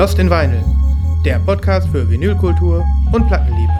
[0.00, 0.64] Lost in Vinyl,
[1.26, 3.70] der Podcast für Vinylkultur und Plattenliebe.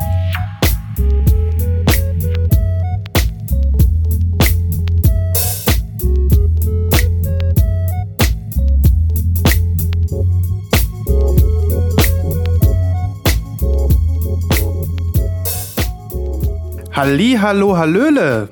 [16.92, 18.50] Halli, hallo, hallöle.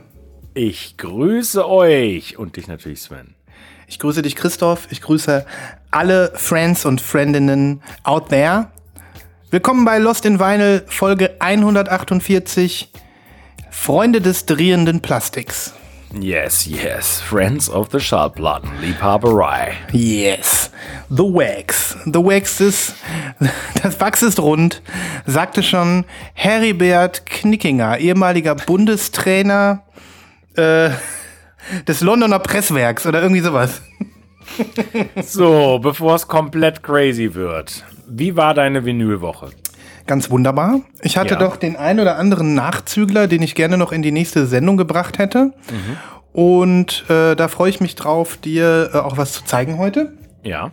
[0.54, 3.34] Ich grüße euch und dich natürlich, Sven.
[3.88, 4.88] Ich grüße dich, Christoph.
[4.90, 5.44] Ich grüße
[5.90, 8.68] alle Friends und Friendinnen out there.
[9.50, 12.90] Willkommen bei Lost in Vinyl, Folge 148.
[13.70, 15.72] Freunde des drehenden Plastiks.
[16.18, 17.20] Yes, yes.
[17.20, 19.74] Friends of the Schallplatten, Liebhaberei.
[19.92, 20.70] Yes.
[21.10, 21.96] The Wax.
[22.06, 22.94] The Wax ist,
[23.82, 24.82] das Wachs ist rund,
[25.26, 29.82] sagte schon Heribert Knickinger, ehemaliger Bundestrainer
[30.56, 30.90] äh,
[31.86, 33.82] des Londoner Presswerks oder irgendwie sowas.
[35.22, 37.84] So, bevor es komplett crazy wird.
[38.08, 39.50] Wie war deine Vinylwoche?
[40.06, 40.80] Ganz wunderbar.
[41.02, 41.40] Ich hatte Ja.
[41.40, 45.18] doch den ein oder anderen Nachzügler, den ich gerne noch in die nächste Sendung gebracht
[45.18, 45.52] hätte.
[46.32, 50.12] Und äh, da freue ich mich drauf, dir äh, auch was zu zeigen heute.
[50.42, 50.70] Ja,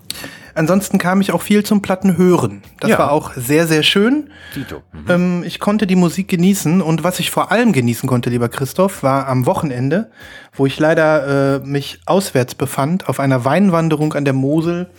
[0.56, 2.64] Ansonsten kam ich auch viel zum Platten hören.
[2.80, 3.00] Das Ja.
[3.00, 4.30] war auch sehr, sehr schön.
[4.54, 4.82] Tito.
[4.94, 5.06] Mhm.
[5.12, 9.04] Ähm, ich konnte die Musik genießen und was ich vor allem genießen konnte, lieber Christoph,
[9.04, 10.10] war am Wochenende,
[10.54, 14.90] wo ich leider äh, mich auswärts befand, auf einer Weinwanderung an der Mosel.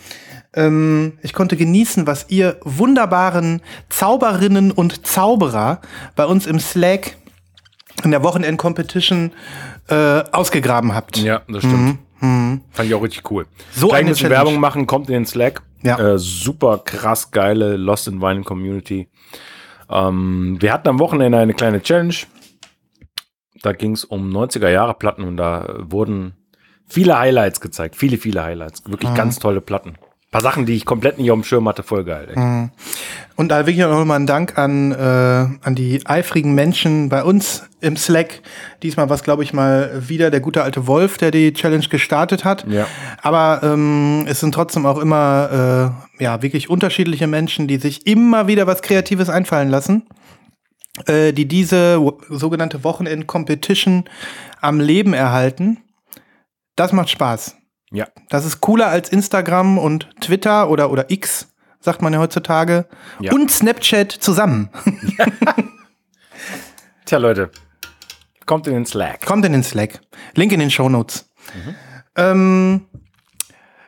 [0.54, 5.80] Ähm, ich konnte genießen, was ihr wunderbaren Zauberinnen und Zauberer
[6.16, 7.16] bei uns im Slack
[8.04, 9.32] in der Wochenend-Competition
[9.88, 11.16] äh, ausgegraben habt.
[11.16, 11.98] Ja, das stimmt.
[12.20, 13.46] Fand ich auch richtig cool.
[13.72, 14.46] So Gleich eine ein bisschen Challenge.
[14.46, 15.62] Werbung machen, kommt in den Slack.
[15.82, 16.14] Ja.
[16.14, 19.08] Äh, super krass geile Lost in Vinyl Community.
[19.90, 22.14] Ähm, wir hatten am Wochenende eine kleine Challenge.
[23.62, 26.34] Da ging es um 90er Jahre Platten und da wurden
[26.86, 27.96] viele Highlights gezeigt.
[27.96, 28.82] Viele, viele Highlights.
[28.86, 29.96] Wirklich ganz tolle Platten.
[30.36, 31.82] Paar Sachen, die ich komplett nicht auf dem Schirm hatte.
[31.82, 32.28] Voll geil.
[32.34, 32.68] Ey.
[33.36, 37.62] Und da wirklich auch nochmal ein Dank an, äh, an die eifrigen Menschen bei uns
[37.80, 38.42] im Slack.
[38.82, 42.44] Diesmal war es, glaube ich, mal wieder der gute alte Wolf, der die Challenge gestartet
[42.44, 42.66] hat.
[42.68, 42.86] Ja.
[43.22, 48.46] Aber ähm, es sind trotzdem auch immer äh, ja, wirklich unterschiedliche Menschen, die sich immer
[48.46, 50.06] wieder was Kreatives einfallen lassen,
[51.06, 51.98] äh, die diese
[52.28, 54.04] sogenannte Wochenend-Competition
[54.60, 55.78] am Leben erhalten.
[56.74, 57.56] Das macht Spaß.
[57.90, 58.08] Ja.
[58.28, 61.48] Das ist cooler als Instagram und Twitter oder, oder X,
[61.80, 62.86] sagt man ja heutzutage.
[63.20, 63.32] Ja.
[63.32, 64.70] Und Snapchat zusammen.
[67.04, 67.50] Tja, Leute.
[68.44, 69.24] Kommt in den Slack.
[69.24, 70.00] Kommt in den Slack.
[70.34, 71.30] Link in den Show Notes.
[72.16, 72.86] Ähm,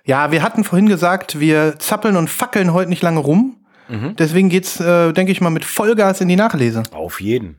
[0.04, 3.54] ja, wir hatten vorhin gesagt, wir zappeln und fackeln heute nicht lange rum.
[4.18, 6.82] Deswegen geht's, äh, denke ich mal, mit Vollgas in die Nachlese.
[6.92, 7.56] Auf jeden.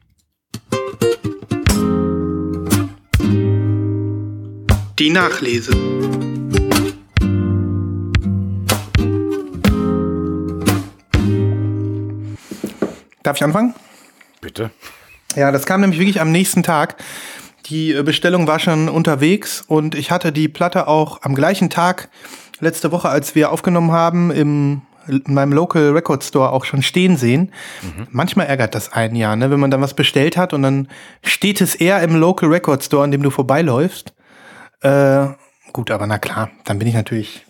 [4.99, 5.71] Die Nachlese.
[13.23, 13.73] Darf ich anfangen?
[14.41, 14.71] Bitte.
[15.35, 16.95] Ja, das kam nämlich wirklich am nächsten Tag.
[17.67, 22.09] Die äh, Bestellung war schon unterwegs und ich hatte die Platte auch am gleichen Tag
[22.59, 27.15] letzte Woche, als wir aufgenommen haben, im, in meinem Local Record Store auch schon stehen
[27.15, 27.53] sehen.
[28.09, 29.51] Manchmal ärgert das einen ja, ne?
[29.51, 30.87] wenn man dann was bestellt hat und dann
[31.23, 34.13] steht es eher im Local Record Store, an dem du vorbeiläufst.
[34.81, 35.27] Äh,
[35.71, 37.45] gut, aber na klar, dann bin ich natürlich,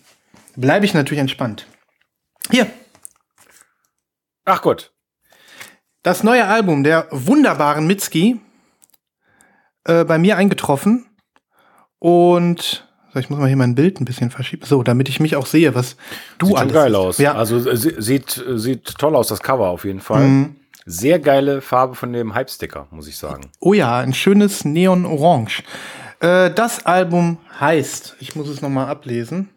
[0.56, 1.66] bleibe ich natürlich entspannt.
[2.50, 2.66] Hier,
[4.44, 4.92] Ach Gott.
[6.02, 8.40] Das neue Album der wunderbaren Mitski
[9.84, 11.06] äh, bei mir eingetroffen.
[11.98, 14.64] Und so, ich muss mal hier mein Bild ein bisschen verschieben.
[14.64, 15.96] So, damit ich mich auch sehe, was
[16.38, 17.18] du Sieht alles schon geil aus.
[17.18, 20.50] Ja, Also äh, sie- sieht, sieht toll aus, das Cover auf jeden Fall.
[20.86, 23.50] Sehr geile Farbe von dem Hype-Sticker, muss ich sagen.
[23.60, 25.62] oh ja, ein schönes Neon-Orange.
[26.20, 29.50] Äh, das Album heißt, ich muss es nochmal ablesen.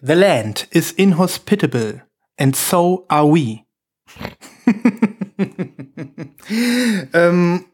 [0.00, 2.02] The land is inhospitable
[2.38, 3.60] and so are we.
[7.12, 7.64] ähm,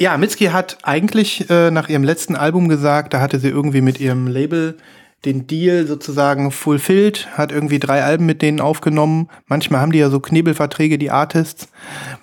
[0.00, 4.00] ja, Mitski hat eigentlich äh, nach ihrem letzten Album gesagt, da hatte sie irgendwie mit
[4.00, 4.76] ihrem Label
[5.24, 9.28] den Deal sozusagen fulfilled, hat irgendwie drei Alben mit denen aufgenommen.
[9.46, 11.68] Manchmal haben die ja so Knebelverträge, die Artists,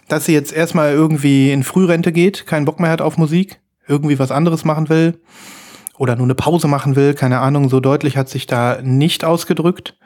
[0.07, 4.17] dass sie jetzt erstmal irgendwie in Frührente geht, keinen Bock mehr hat auf Musik, irgendwie
[4.17, 5.19] was anderes machen will
[5.97, 9.97] oder nur eine Pause machen will, keine Ahnung, so deutlich hat sich da nicht ausgedrückt.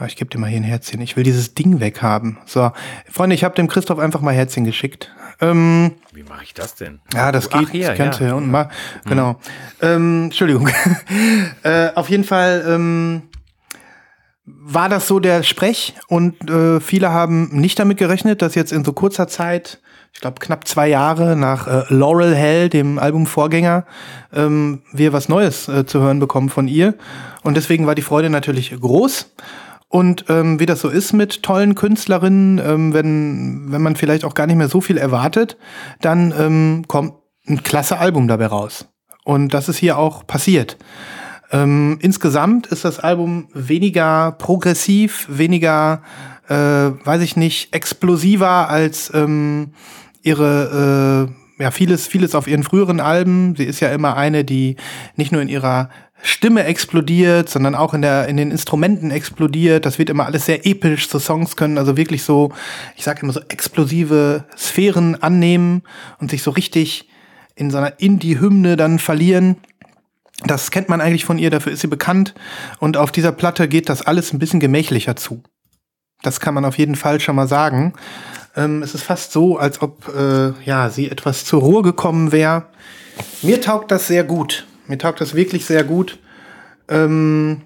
[0.00, 1.02] Aber ich gebe dir mal hier ein Herzchen.
[1.02, 2.38] Ich will dieses Ding weghaben.
[2.46, 2.72] So,
[3.12, 5.12] Freunde, ich habe dem Christoph einfach mal Herzchen geschickt.
[5.42, 7.00] Ähm, Wie mache ich das denn?
[7.12, 7.68] ja, das Ach, geht.
[7.68, 8.32] hier, das kannst du ja.
[8.32, 8.70] unten mal.
[9.04, 9.38] Genau.
[9.82, 10.70] Ähm, Entschuldigung.
[11.64, 13.24] äh, auf jeden Fall ähm,
[14.46, 18.86] war das so der Sprech und äh, viele haben nicht damit gerechnet, dass jetzt in
[18.86, 19.80] so kurzer Zeit,
[20.14, 23.84] ich glaube knapp zwei Jahre nach äh, Laurel Hell, dem Albumvorgänger,
[24.32, 26.94] ähm, wir was Neues äh, zu hören bekommen von ihr.
[27.42, 29.26] Und deswegen war die Freude natürlich groß.
[29.92, 34.34] Und ähm, wie das so ist mit tollen Künstlerinnen, ähm, wenn, wenn man vielleicht auch
[34.34, 35.56] gar nicht mehr so viel erwartet,
[36.00, 37.14] dann ähm, kommt
[37.48, 38.86] ein klasse Album dabei raus.
[39.24, 40.78] Und das ist hier auch passiert.
[41.50, 46.02] Ähm, insgesamt ist das Album weniger progressiv, weniger,
[46.48, 49.72] äh, weiß ich nicht, explosiver als ähm,
[50.22, 53.54] ihre, äh, ja, vieles, vieles auf ihren früheren Alben.
[53.56, 54.76] Sie ist ja immer eine, die
[55.16, 55.90] nicht nur in ihrer
[56.22, 59.86] Stimme explodiert, sondern auch in der in den Instrumenten explodiert.
[59.86, 61.08] Das wird immer alles sehr episch.
[61.08, 62.52] So Songs können also wirklich so,
[62.96, 65.82] ich sage immer so explosive Sphären annehmen
[66.18, 67.08] und sich so richtig
[67.54, 69.56] in so einer Indie-Hymne dann verlieren.
[70.44, 72.34] Das kennt man eigentlich von ihr, dafür ist sie bekannt.
[72.78, 75.42] Und auf dieser Platte geht das alles ein bisschen gemächlicher zu.
[76.22, 77.94] Das kann man auf jeden Fall schon mal sagen.
[78.56, 82.64] Ähm, es ist fast so, als ob äh, ja sie etwas zur Ruhe gekommen wäre.
[83.42, 84.66] Mir taugt das sehr gut.
[84.86, 86.18] Mir taugt das wirklich sehr gut.
[86.88, 87.62] Ähm,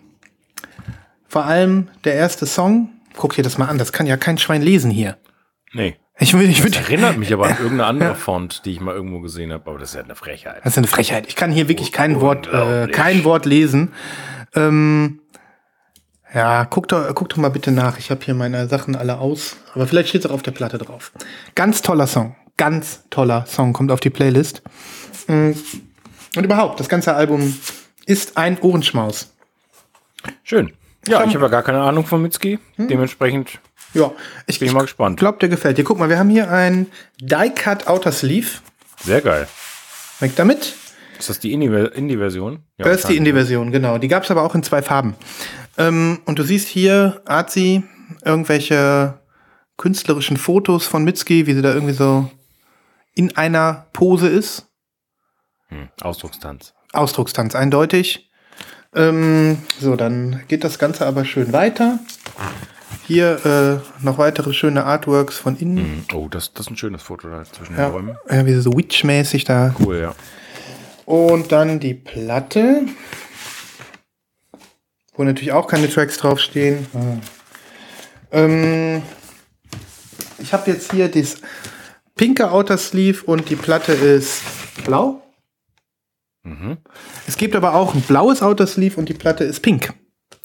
[1.26, 2.90] vor allem der erste Song.
[3.16, 3.78] Guck dir das mal an.
[3.78, 5.16] Das kann ja kein Schwein lesen hier.
[5.72, 5.96] Nee.
[6.18, 8.94] Ich will, ich will, Das erinnert mich aber an irgendeine andere Font, die ich mal
[8.94, 10.58] irgendwo gesehen habe, aber das ist ja eine Frechheit.
[10.62, 11.26] Das ist eine Frechheit.
[11.26, 13.92] Ich kann hier wirklich kein Oh, Wort, äh, kein Wort lesen.
[14.54, 15.20] Ähm,
[16.34, 17.98] ja, guck doch, guck doch mal bitte nach.
[17.98, 19.56] Ich habe hier meine Sachen alle aus.
[19.74, 21.12] Aber vielleicht steht es auch auf der Platte drauf.
[21.54, 22.36] Ganz toller Song.
[22.56, 23.72] Ganz toller Song.
[23.72, 24.62] Kommt auf die Playlist.
[25.28, 25.52] Mm.
[26.36, 27.56] Und überhaupt, das ganze Album
[28.06, 29.32] ist ein Ohrenschmaus.
[30.42, 30.72] Schön.
[31.06, 32.58] Ja, ich habe ja gar keine Ahnung von Mitski.
[32.78, 33.60] Dementsprechend
[33.92, 34.10] Ja,
[34.46, 35.18] ich, bin ich mal gespannt.
[35.18, 35.84] glaube, der gefällt dir.
[35.84, 36.86] Guck mal, wir haben hier ein
[37.20, 38.48] Die-Cut Outer Sleeve.
[39.02, 39.46] Sehr geil.
[40.20, 40.74] Weg damit.
[41.24, 42.52] Ist das die Indie- Indie-Version?
[42.54, 43.18] Ja, Das ist die wahrscheinlich.
[43.18, 43.98] Indie-Version, genau.
[43.98, 45.14] Die gab es aber auch in zwei Farben.
[45.78, 47.82] Ähm, und du siehst hier, Arzi,
[48.24, 49.18] irgendwelche
[49.76, 52.30] künstlerischen Fotos von Mitski, wie sie da irgendwie so
[53.14, 54.66] in einer Pose ist.
[55.68, 56.74] Hm, Ausdruckstanz.
[56.92, 58.30] Ausdruckstanz eindeutig.
[58.94, 61.98] Ähm, so, dann geht das Ganze aber schön weiter.
[63.06, 65.76] Hier äh, noch weitere schöne Artworks von innen.
[65.78, 68.16] Hm, Oh, das, das ist ein schönes Foto da zwischen Ja, den Bäumen.
[68.30, 69.74] ja, wie sie so Witch-mäßig da.
[69.80, 70.14] Cool, ja.
[71.06, 72.86] Und dann die Platte,
[75.14, 76.86] wo natürlich auch keine Tracks draufstehen.
[78.32, 79.02] Ähm,
[80.38, 81.36] ich habe jetzt hier das
[82.14, 84.42] pinke Outer Sleeve und die Platte ist
[84.84, 85.22] blau.
[86.42, 86.78] Mhm.
[87.26, 89.92] Es gibt aber auch ein blaues Outer Sleeve und die Platte ist pink.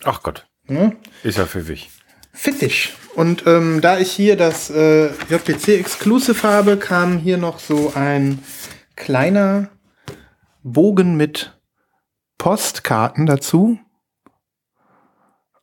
[0.04, 0.96] Ach Gott, Ne?
[1.24, 1.90] ist ja pfiffig.
[2.32, 2.94] Fittisch.
[3.16, 8.40] Und ähm, da ich hier das äh, JPC Exclusive habe, kam hier noch so ein
[8.96, 9.70] kleiner
[10.64, 11.60] Bogen mit
[12.38, 13.80] Postkarten dazu.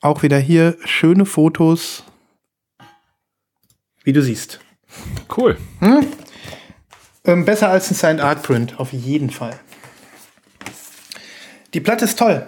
[0.01, 2.05] Auch wieder hier schöne Fotos,
[4.05, 4.61] wie du siehst.
[5.37, 5.57] Cool.
[7.25, 9.59] Ähm, besser als ein Signed Art Print, auf jeden Fall.
[11.75, 12.47] Die Platte ist toll.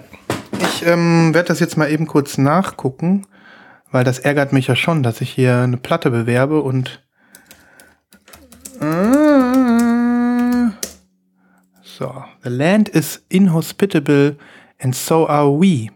[0.60, 3.26] Ich ähm, werde das jetzt mal eben kurz nachgucken,
[3.90, 7.02] weil das ärgert mich ja schon, dass ich hier eine Platte bewerbe und.
[8.80, 9.27] Äh,
[11.98, 14.36] so, the land is inhospitable
[14.78, 15.90] and so are we.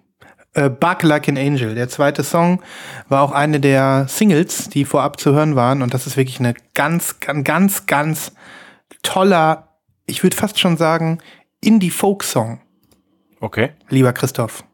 [0.54, 1.74] Äh, Bug Like an Angel.
[1.74, 2.60] Der zweite Song
[3.08, 5.80] war auch eine der Singles, die vorab zu hören waren.
[5.80, 8.32] Und das ist wirklich eine ganz, ganz, ganz, ganz
[9.02, 9.68] toller,
[10.06, 11.18] ich würde fast schon sagen,
[11.60, 12.60] Indie-Folk-Song,
[13.40, 13.70] Okay.
[13.88, 14.64] lieber Christoph.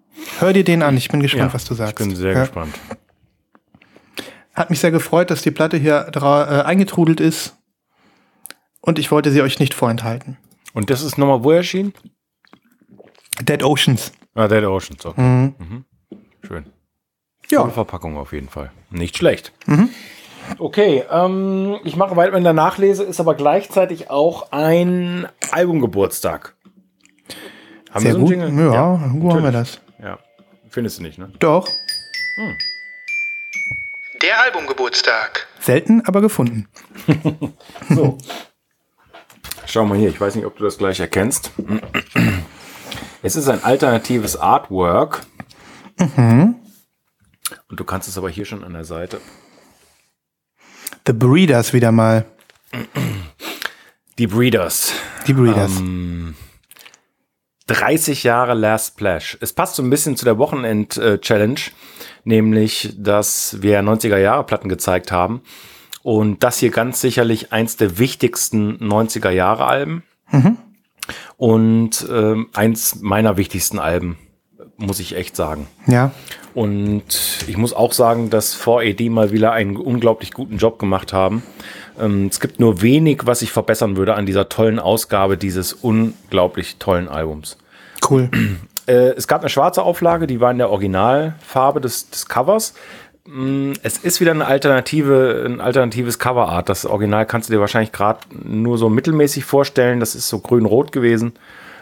[0.40, 2.00] Hör dir den an, ich bin gespannt, Ja, was du sagst.
[2.00, 2.40] Ich bin sehr Ja.
[2.40, 2.74] gespannt.
[4.54, 7.56] Hat mich sehr gefreut, dass die Platte hier äh, eingetrudelt ist.
[8.80, 10.38] Und ich wollte sie euch nicht vorenthalten.
[10.74, 11.92] Und das ist nochmal wo erschienen?
[13.40, 14.12] Dead Oceans.
[14.34, 15.04] Ah, Dead Oceans.
[15.04, 15.20] Okay.
[15.20, 15.84] Mhm.
[16.46, 16.66] Schön.
[17.50, 17.60] Ja.
[17.60, 18.70] Tolle Verpackung auf jeden Fall.
[18.90, 19.52] Nicht schlecht.
[20.58, 26.54] Okay, ähm, ich mache weiter mit der Nachlese, ist aber gleichzeitig auch ein Albumgeburtstag.
[27.90, 28.36] Haben Sehr so einen gut.
[28.36, 28.72] Jingle?
[28.72, 29.80] Ja, wo haben wir das?
[30.02, 30.18] Ja,
[30.68, 31.32] findest du nicht, ne?
[31.38, 31.66] Doch.
[34.22, 35.46] Der Albumgeburtstag.
[35.60, 36.68] Selten, aber gefunden.
[37.90, 38.18] So.
[39.70, 41.52] Schau mal hier, ich weiß nicht, ob du das gleich erkennst.
[43.22, 45.26] Es ist ein alternatives Artwork.
[45.98, 46.54] Mhm.
[47.68, 49.20] Und du kannst es aber hier schon an der Seite.
[51.06, 52.24] The Breeders wieder mal.
[54.16, 54.94] Die Breeders.
[55.26, 55.72] Die Breeders.
[57.66, 59.36] 30 Jahre Last Splash.
[59.42, 61.60] Es passt so ein bisschen zu der Wochenend-Challenge,
[62.24, 65.42] nämlich, dass wir 90er-Jahre-Platten gezeigt haben.
[66.08, 70.04] Und das hier ganz sicherlich eins der wichtigsten 90er-Jahre-Alben.
[71.36, 74.16] Und ähm, eins meiner wichtigsten Alben,
[74.78, 75.66] muss ich echt sagen.
[75.86, 76.12] ja.
[76.54, 81.42] Und ich muss auch sagen, dass 4AD mal wieder einen unglaublich guten Job gemacht haben.
[82.00, 86.76] Ähm, es gibt nur wenig, was ich verbessern würde an dieser tollen Ausgabe dieses unglaublich
[86.78, 87.58] tollen Albums.
[88.08, 88.30] Cool.
[88.86, 92.72] Äh, es gab eine schwarze Auflage, die war in der Originalfarbe des, des Covers.
[93.30, 96.68] Mm, Es ist wieder eine alternative, ein alternatives Coverart.
[96.68, 100.00] Das Original kannst du dir wahrscheinlich gerade nur so mittelmäßig vorstellen.
[100.00, 101.32] Das ist so grün-rot gewesen.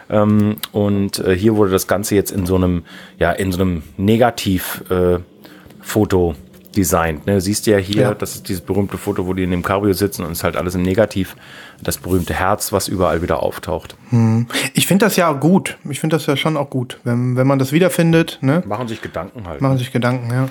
[0.09, 2.83] Ähm, und äh, hier wurde das Ganze jetzt in so einem,
[3.19, 6.35] ja, in so einem Negativ-Foto
[6.75, 7.25] designt.
[7.25, 7.41] Ne?
[7.41, 8.13] Siehst du ja hier, Ja.
[8.13, 10.55] das ist dieses berühmte Foto, wo die in dem Cabrio sitzen und es ist halt
[10.55, 11.35] alles im Negativ.
[11.81, 13.95] Das berühmte Herz, was überall wieder auftaucht.
[14.73, 15.77] Ich finde das ja gut.
[15.89, 16.99] Ich finde das ja schon auch gut.
[17.03, 18.63] Wenn, wenn man das wiederfindet, ne?
[18.67, 19.61] Machen sich Gedanken halt.
[19.61, 20.47] machen sich Gedanken, ja.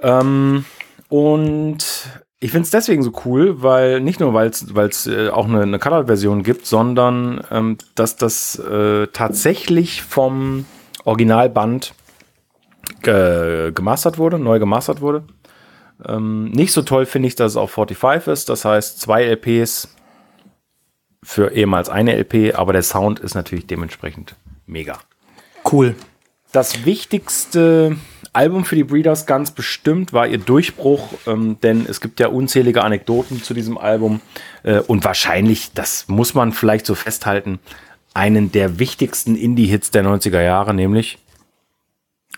[0.00, 0.64] Ähm,
[1.08, 1.78] und
[2.40, 5.78] ich finde es deswegen so cool, weil nicht nur, weil es äh, auch eine, eine
[5.78, 10.64] Colored-Version gibt, sondern ähm, dass das äh, tatsächlich vom
[11.04, 11.94] Originalband
[13.02, 15.24] ge gemastert wurde, neu gemastert wurde.
[16.06, 19.96] Ähm, nicht so toll finde ich, dass es auf 45 ist, das heißt zwei LPs
[21.22, 24.36] für ehemals eine LP, aber der Sound ist natürlich dementsprechend
[24.66, 24.98] mega
[25.70, 25.96] Cool.
[26.52, 27.96] das wichtigste
[28.32, 32.84] Album für die Breeders ganz bestimmt war ihr Durchbruch, ähm, denn es gibt ja unzählige
[32.84, 34.20] Anekdoten zu diesem Album
[34.62, 37.58] äh, und wahrscheinlich, das muss man vielleicht so festhalten,
[38.14, 41.18] einen der wichtigsten Indie-Hits der 90er Jahre, nämlich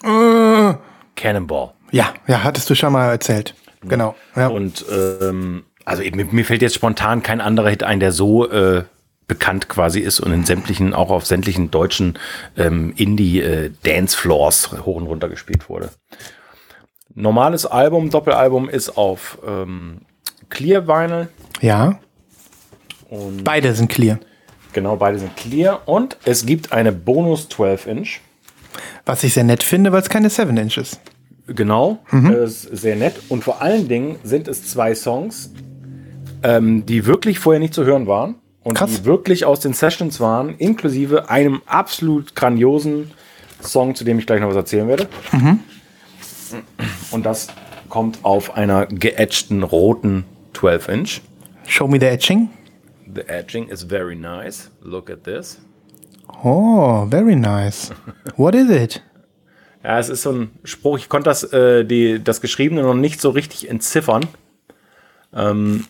[0.03, 0.75] Äh,
[1.17, 1.73] Cannonball.
[1.91, 3.55] ja, ja, hattest du schon mal erzählt.
[3.83, 4.15] Genau.
[4.37, 4.49] Ja.
[4.49, 8.85] Und ähm, also mir, mir fällt jetzt spontan kein anderer Hit ein, der so äh,
[9.31, 12.19] bekannt quasi ist und in sämtlichen, auch auf sämtlichen deutschen
[12.59, 15.91] ähm, Indie-Dance-Floors hoch und runter gespielt wurde.
[17.15, 20.01] Normales Album, Doppelalbum ist auf ähm,
[20.49, 21.29] Clear Vinyl
[21.61, 22.01] ja.
[23.09, 24.19] und Beide sind clear.
[24.73, 28.21] genau beide sind Clear und es gibt eine Bonus 12 Inch.
[29.07, 31.01] Was ich sehr nett finde, weil es keine 7 Inch ist.
[31.47, 33.15] Genau, äh, ist sehr nett.
[33.29, 35.53] Und vor allen Dingen sind es zwei Songs,
[36.43, 38.91] ähm, die wirklich vorher nicht zu hören waren und Krass.
[38.91, 43.11] die wirklich aus den Sessions waren, inklusive einem absolut grandiosen
[43.63, 45.09] Song, zu dem ich gleich noch was erzählen werde.
[47.11, 47.49] Und das
[47.89, 50.25] kommt auf einer geedgten roten
[50.55, 51.21] 12 Inch.
[51.67, 52.51] Show me the etching.
[53.13, 54.71] The edging is very nice.
[54.83, 55.61] Look at this.
[56.43, 57.93] Oh, very nice.
[58.37, 59.03] What is it?
[59.83, 63.21] Ja, es ist so ein Spruch, ich konnte das, äh, die, das Geschriebene noch nicht
[63.21, 64.27] so richtig entziffern.
[65.35, 65.87] Ähm,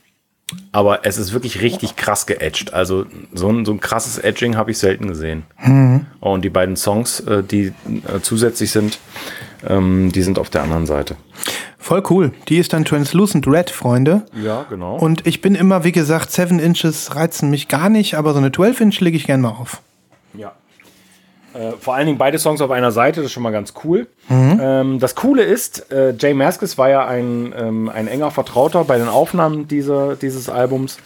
[0.73, 2.73] aber es ist wirklich richtig krass geedged.
[2.73, 5.43] Also so ein, so ein krasses Edging habe ich selten gesehen.
[6.21, 8.99] Und die beiden Songs, äh, die äh, zusätzlich sind,
[9.69, 11.17] ähm, die sind auf der anderen Seite.
[11.79, 12.33] Voll cool.
[12.49, 14.23] Die ist dann Translucent Red, Freunde.
[14.35, 14.97] Ja, genau.
[14.97, 18.53] Und ich bin immer, wie gesagt, 7 Inches reizen mich gar nicht, aber so eine
[18.53, 19.83] 12 Inch lege ich gern mal auf.
[21.55, 24.07] Äh, vor allen Dingen beide Songs auf einer Seite, das ist schon mal ganz cool.
[24.61, 28.99] Ähm, das Coole ist, äh, Jay Maskis war ja ein, ähm, ein enger Vertrauter bei
[28.99, 30.99] den Aufnahmen dieser, dieses Albums.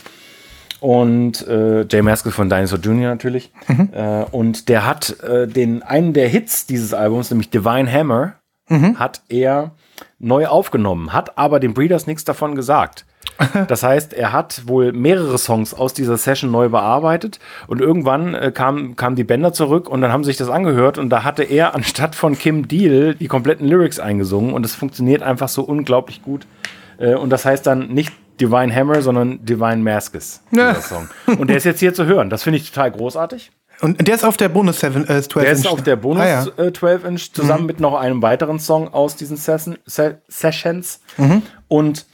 [0.80, 3.08] Und äh, Jay Maskis von Dinosaur Jr.
[3.10, 3.52] natürlich.
[3.92, 8.34] Äh, und der hat äh, den, einen der Hits dieses Albums, nämlich Divine Hammer,
[8.96, 9.72] hat er
[10.18, 13.04] neu aufgenommen, hat aber den Breeders nichts davon gesagt.
[13.68, 18.52] Das heißt, er hat wohl mehrere Songs aus dieser Session neu bearbeitet und irgendwann äh,
[18.52, 21.74] kam, kamen die Bänder zurück und dann haben sich das angehört und da hatte er
[21.74, 26.46] anstatt von Kim Deal die kompletten Lyrics eingesungen und es funktioniert einfach so unglaublich gut.
[26.98, 30.74] Äh, und das heißt dann nicht Divine Hammer, sondern Divine Maskis, dieser Ja.
[30.80, 31.08] Song.
[31.38, 32.30] Und der ist jetzt hier zu hören.
[32.30, 33.52] Das finde ich total großartig.
[33.80, 35.60] Und der ist auf der Bonus 7, äh, 12 Der Inch.
[35.60, 36.44] ist auf der Bonus Ah, ja.
[36.58, 36.64] Mhm.
[36.68, 41.00] äh, 12 Inch zusammen mit noch einem weiteren Song aus diesen Se Sessions.
[41.16, 41.42] Mhm.
[41.68, 42.06] Und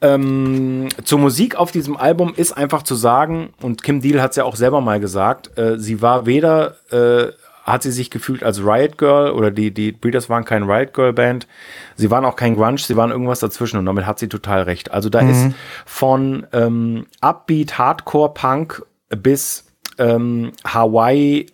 [0.00, 4.36] ähm, zur Musik auf diesem Album ist einfach zu sagen, und Kim Deal hat es
[4.36, 7.32] ja auch selber mal gesagt, äh, sie war weder, äh,
[7.64, 11.12] hat sie sich gefühlt als Riot Girl oder die, die Breeders waren kein Riot Girl
[11.12, 11.48] Band,
[11.96, 14.92] sie waren auch kein Grunge, sie waren irgendwas dazwischen und damit hat sie total recht.
[14.92, 15.48] Also da ist
[15.84, 19.64] von ähm, Upbeat, Hardcore, Punk bis
[19.98, 21.46] ähm, Hawaii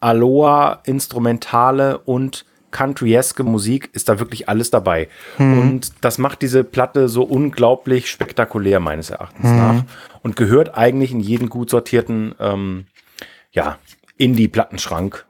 [0.00, 5.08] Aloha, instrumentale und countryeske Musik ist da wirklich alles dabei.
[5.38, 9.84] Und das macht diese Platte so unglaublich spektakulär, meines Erachtens nach.
[10.22, 12.86] Und gehört eigentlich in jeden gut sortierten, ähm,
[13.52, 13.78] ja,
[14.16, 15.26] Indie-Plattenschrank.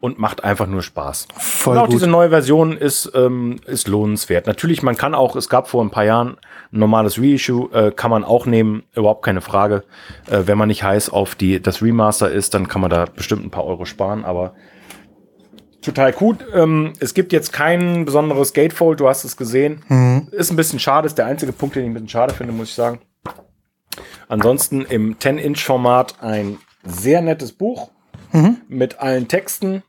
[0.00, 1.28] Und macht einfach nur Spaß.
[1.36, 1.92] Voll und auch gut.
[1.92, 4.46] diese neue Version ist, ähm, ist lohnenswert.
[4.46, 6.38] Natürlich, man kann auch, es gab vor ein paar Jahren
[6.72, 9.84] ein normales Reissue, äh, kann man auch nehmen, überhaupt keine Frage.
[10.26, 13.44] Äh, wenn man nicht heiß auf die, das Remaster ist, dann kann man da bestimmt
[13.44, 14.54] ein paar Euro sparen, aber
[15.82, 16.44] total gut.
[16.54, 19.82] Ähm, es gibt jetzt kein besonderes Gatefold, du hast es gesehen.
[20.30, 22.68] Ist ein bisschen schade, ist der einzige Punkt, den ich ein bisschen schade finde, muss
[22.68, 23.00] ich sagen.
[24.28, 27.90] Ansonsten im 10-Inch-Format ein sehr nettes Buch
[28.68, 29.82] mit allen Texten.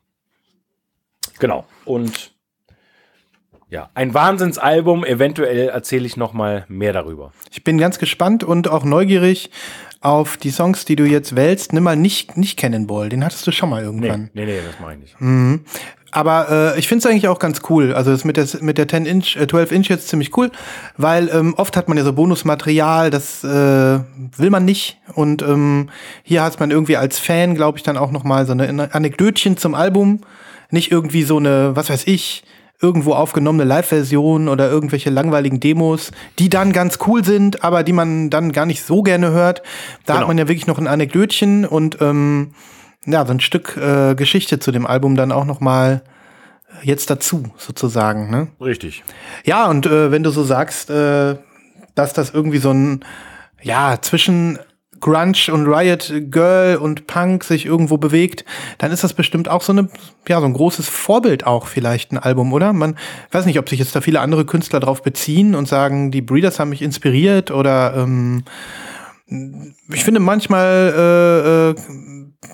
[1.39, 1.65] Genau.
[1.85, 2.33] Und
[3.69, 5.05] ja, ein Wahnsinnsalbum.
[5.05, 7.31] Eventuell erzähle ich noch mal mehr darüber.
[7.51, 9.49] Ich bin ganz gespannt und auch neugierig.
[10.01, 13.09] Auf die Songs, die du jetzt wählst, nimm mal nicht, nicht Cannonball.
[13.09, 14.29] Den hattest du schon mal Nee, irgendwann.
[14.33, 15.21] nee, nee, das mache ich nicht.
[15.21, 15.61] Mhm.
[16.13, 17.93] Aber äh, ich finde es eigentlich auch ganz cool.
[17.93, 20.51] Also das mit der, mit der 10 Inch, äh, 12 Inch jetzt ziemlich cool,
[20.97, 24.99] weil ähm, oft hat man ja so Bonusmaterial, das äh, will man nicht.
[25.13, 25.89] Und ähm,
[26.23, 29.55] hier hat man irgendwie als Fan, glaube ich, dann auch noch mal so eine Anekdötchen
[29.55, 30.21] zum Album.
[30.69, 32.43] Nicht irgendwie so eine, was weiß ich,
[32.81, 38.29] irgendwo aufgenommene Live-Version oder irgendwelche langweiligen Demos, die dann ganz cool sind, aber die man
[38.29, 39.61] dann gar nicht so gerne hört.
[40.05, 40.21] Da Genau.
[40.21, 42.53] hat man ja wirklich noch ein Anekdötchen und ähm,
[43.05, 46.01] ja, so ein Stück äh, Geschichte zu dem Album dann auch noch mal
[46.83, 48.29] jetzt dazu, sozusagen.
[48.29, 48.47] Ne?
[48.59, 49.03] Richtig.
[49.43, 51.35] Ja, und äh, wenn du so sagst, äh,
[51.95, 53.03] dass das irgendwie so ein,
[53.61, 54.57] ja, zwischen
[55.01, 58.45] Grunge und Riot Girl und Punk sich irgendwo bewegt,
[58.77, 59.89] dann ist das bestimmt auch so eine,
[60.27, 62.71] ja, so ein großes Vorbild auch vielleicht ein Album, oder?
[62.71, 62.95] Man
[63.31, 66.59] weiß nicht, ob sich jetzt da viele andere Künstler drauf beziehen und sagen, die Breeders
[66.59, 68.43] haben mich inspiriert oder ähm,
[69.27, 71.75] ich finde manchmal äh, äh,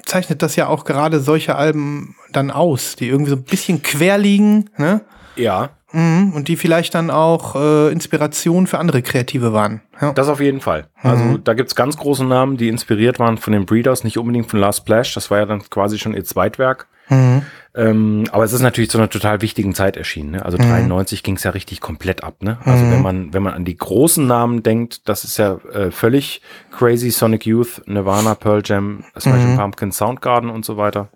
[0.05, 4.17] zeichnet das ja auch gerade solche Alben dann aus, die irgendwie so ein bisschen quer
[4.17, 5.01] liegen, ne?
[5.35, 9.81] Ja, Mhm, und die vielleicht dann auch äh, Inspiration für andere Kreative waren.
[9.99, 10.13] Ja.
[10.13, 10.89] das auf jeden Fall.
[11.01, 14.59] Also da gibt's ganz große Namen, die inspiriert waren von den Breeders, nicht unbedingt von
[14.59, 15.15] Last Splash.
[15.15, 16.85] Das war ja dann quasi schon ihr Zweitwerk.
[17.09, 17.41] Mhm.
[17.73, 20.31] Ähm, aber es ist natürlich zu einer total wichtigen Zeit erschienen.
[20.31, 20.45] Ne?
[20.45, 22.43] Also 93 ging's ja richtig komplett ab.
[22.43, 22.59] Ne?
[22.63, 26.41] Also wenn man wenn man an die großen Namen denkt, das ist ja äh, völlig
[26.71, 27.09] crazy.
[27.09, 31.09] Sonic Youth, Nirvana, Pearl Jam, Smashing Pumpkins, Soundgarden und so weiter.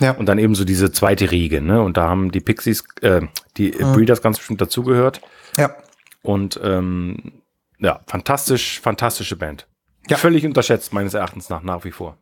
[0.00, 0.12] Ja.
[0.12, 1.60] Und dann eben so diese zweite Riege.
[1.60, 1.82] Ne?
[1.82, 3.22] Und da haben die Pixies, äh,
[3.56, 5.20] die Breeders ganz bestimmt dazugehört.
[5.56, 5.74] ja.
[6.22, 7.42] Und ähm,
[7.78, 9.66] ja, fantastisch, fantastische Band.
[10.08, 10.16] Ja.
[10.16, 12.16] Völlig unterschätzt meines Erachtens nach nach wie vor.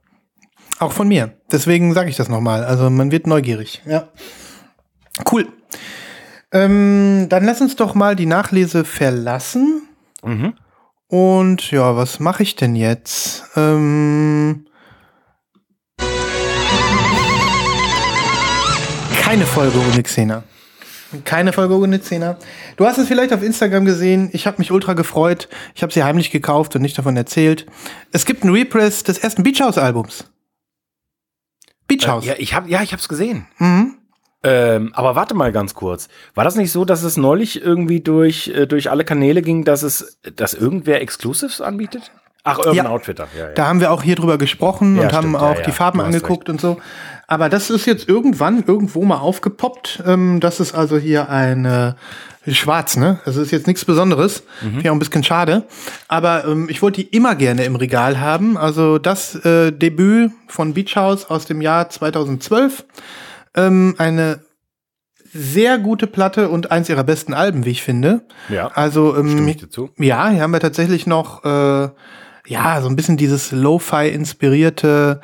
[0.80, 1.34] Auch von mir.
[1.52, 2.64] Deswegen sage ich das nochmal.
[2.64, 3.80] Also man wird neugierig.
[3.86, 4.08] Ja.
[5.30, 5.46] Cool.
[6.50, 9.88] Ähm, dann lass uns doch mal die Nachlese verlassen.
[10.24, 10.54] Mhm.
[11.06, 13.44] Und ja, was mache ich denn jetzt?
[13.54, 14.66] Ähm,
[19.32, 20.42] keine Folge ohne Xena.
[21.24, 22.36] Keine Folge ohne Xena.
[22.76, 24.28] Du hast es vielleicht auf Instagram gesehen.
[24.34, 25.48] Ich habe mich ultra gefreut.
[25.74, 27.64] Ich habe sie heimlich gekauft und nicht davon erzählt.
[28.12, 30.30] Es gibt einen Repress des ersten Beach House Albums.
[31.88, 32.26] Beach House.
[32.26, 33.46] Ja, ich habe ja, ich hab's gesehen.
[33.56, 33.94] Mhm.
[34.42, 36.08] Ähm, aber warte mal ganz kurz.
[36.34, 39.82] War das nicht so, dass es neulich irgendwie durch, äh, durch alle Kanäle ging, dass
[39.82, 42.12] es, dass irgendwer Exclusives anbietet?
[42.44, 42.88] Ach, Urban Ja.
[42.88, 43.28] Outfitter.
[43.36, 43.52] Ja, ja.
[43.54, 45.64] Da haben wir auch hier drüber gesprochen Ja, und haben stimmt, auch ja, ja.
[45.66, 46.78] die Farben angeguckt und so.
[47.28, 50.02] Aber das ist jetzt irgendwann irgendwo mal aufgepoppt.
[50.06, 51.94] Ähm, das ist also hier ein
[52.50, 53.20] Schwarz, ne?
[53.24, 54.42] Also ist jetzt nichts Besonderes.
[54.60, 54.80] Mhm.
[54.80, 55.62] Auch ein bisschen schade.
[56.08, 58.56] Aber ähm, ich wollte die immer gerne im Regal haben.
[58.56, 62.84] Also das äh, Debüt von Beach House aus dem Jahr 2012.
[63.54, 64.40] Ähm, eine
[65.32, 68.22] sehr gute Platte und eins ihrer besten Alben, wie ich finde.
[68.48, 68.70] Ja.
[68.74, 69.54] Also ähm,
[69.98, 71.88] ja, hier haben wir tatsächlich noch äh,
[72.46, 75.20] ja so ein bisschen dieses Lo-fi inspirierte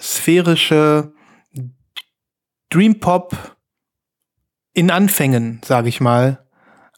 [0.00, 1.12] sphärische
[2.70, 3.56] Dream Pop
[4.72, 6.46] in Anfängen, sage ich mal,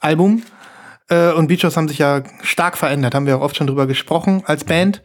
[0.01, 0.43] Album.
[1.09, 3.87] Äh, und Beach House haben sich ja stark verändert, haben wir auch oft schon drüber
[3.87, 5.03] gesprochen als Band.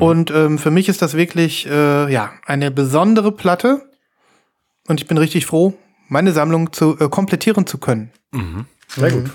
[0.00, 3.88] Und ähm, für mich ist das wirklich äh, ja eine besondere Platte.
[4.88, 5.74] Und ich bin richtig froh,
[6.08, 8.10] meine Sammlung zu äh, komplettieren zu können.
[8.88, 9.30] Sehr gut.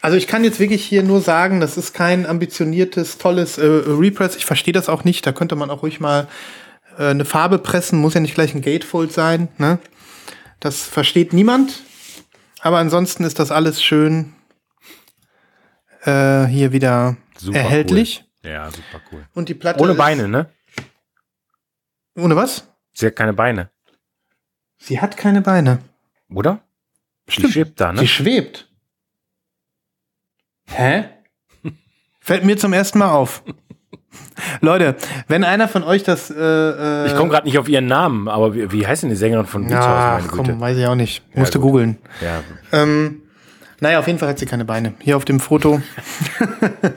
[0.00, 4.36] Also ich kann jetzt wirklich hier nur sagen, das ist kein ambitioniertes, tolles äh, Repress.
[4.36, 5.26] Ich verstehe das auch nicht.
[5.26, 6.28] Da könnte man auch ruhig mal
[6.98, 7.98] äh, eine Farbe pressen.
[7.98, 9.48] Muss ja nicht gleich ein Gatefold sein.
[9.58, 9.78] Ne?
[10.60, 11.82] Das versteht niemand.
[12.60, 14.34] Aber ansonsten ist das alles schön
[16.02, 18.24] äh, hier wieder Super erhältlich.
[18.44, 18.50] Cool.
[18.50, 19.26] Ja, super cool.
[19.34, 20.48] Und die Platte Ohne Beine, ne?
[22.16, 22.68] Ohne was?
[22.92, 23.70] Sie hat keine Beine,
[24.78, 25.78] Sie hat keine Beine.
[26.32, 26.60] oder?
[27.28, 27.52] Die Stimmt.
[27.52, 28.00] schwebt da, ne?
[28.00, 28.67] Sie schwebt.
[30.68, 31.04] Hä?
[32.20, 33.42] Fällt mir zum ersten Mal auf.
[34.60, 36.30] Leute, wenn einer von euch das.
[36.30, 39.16] Äh, äh, Ich komme gerade nicht auf ihren Namen, aber wie, wie heißt denn die
[39.16, 40.60] Sängerin von Beach House, Ja, meine komm, Güte?
[40.60, 41.22] weiß ich auch nicht.
[41.34, 41.70] Musste gut.
[41.72, 41.98] googeln.
[42.20, 43.22] Ja, Ähm,
[43.80, 44.94] naja, auf jeden Fall hat sie keine Beine.
[45.00, 45.80] Hier auf dem Foto.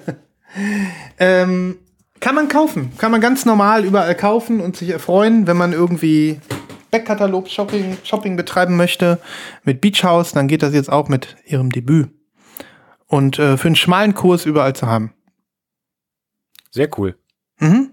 [1.19, 1.77] ähm,
[2.19, 2.91] kann man kaufen.
[2.97, 6.39] Kann man ganz normal überall kaufen und sich erfreuen, wenn man irgendwie
[6.91, 9.19] Backkatalog-Shopping Shopping betreiben möchte
[9.63, 12.09] mit Beach House, dann geht das jetzt auch mit ihrem Debüt.
[13.11, 15.13] Und äh, für einen schmalen Kurs überall zu haben.
[16.71, 17.17] sehr cool.
[17.59, 17.91] Mhm.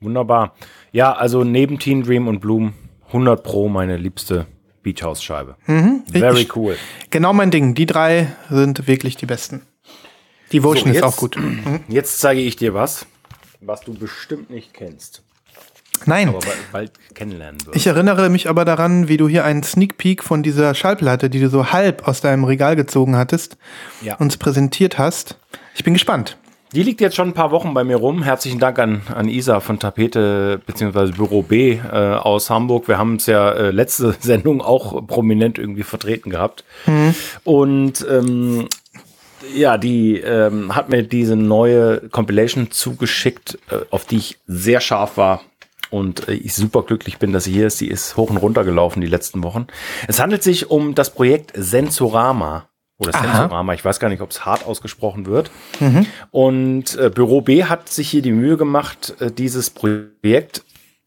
[0.00, 0.54] Wunderbar.
[0.92, 2.74] Ja, also neben Teen Dream und Bloom
[3.06, 4.46] 100 Pro meine liebste
[4.82, 5.56] Beach House Scheibe.
[5.66, 6.02] Mhm.
[6.10, 6.76] Very Ich- cool.
[7.10, 7.74] Genau mein Ding.
[7.74, 9.62] Die drei sind wirklich die besten.
[10.52, 11.36] Devotion So, ist auch gut.
[11.36, 11.80] Mhm.
[11.88, 13.06] Jetzt zeige ich dir was,
[13.60, 15.22] was du bestimmt nicht kennst,
[16.06, 16.28] Nein.
[16.28, 16.40] aber
[16.72, 17.76] bald, kennenlernen wirst.
[17.76, 21.40] Ich erinnere mich aber daran, wie du hier einen Sneak Peek von dieser Schallplatte, die
[21.40, 23.56] du so halb aus deinem Regal gezogen hattest,
[24.02, 24.16] Ja.
[24.16, 25.36] uns präsentiert hast.
[25.74, 26.36] Ich bin gespannt.
[26.72, 28.22] Die liegt jetzt schon ein paar Wochen bei mir rum.
[28.22, 31.12] Herzlichen Dank an, an Isa von Tapete bzw.
[31.12, 32.88] Büro B äh, aus Hamburg.
[32.88, 36.64] Wir haben es ja äh, letzte Sendung auch prominent irgendwie vertreten gehabt.
[36.86, 37.14] Mhm.
[37.44, 38.68] Und ähm,
[39.54, 45.16] ja, die ähm, hat mir diese neue Compilation zugeschickt, äh, auf die ich sehr scharf
[45.16, 45.40] war
[45.90, 47.78] und äh, ich super glücklich bin, dass sie hier ist.
[47.78, 49.66] Sie ist hoch und runter gelaufen die letzten Wochen.
[50.06, 54.44] Es handelt sich um das Projekt Sensorama oder Sensorama, ich weiß gar nicht, ob es
[54.44, 55.50] hart ausgesprochen wird.
[55.78, 56.06] Mhm.
[56.30, 60.64] Und äh, Büro B hat sich hier die Mühe gemacht, äh, dieses Projekt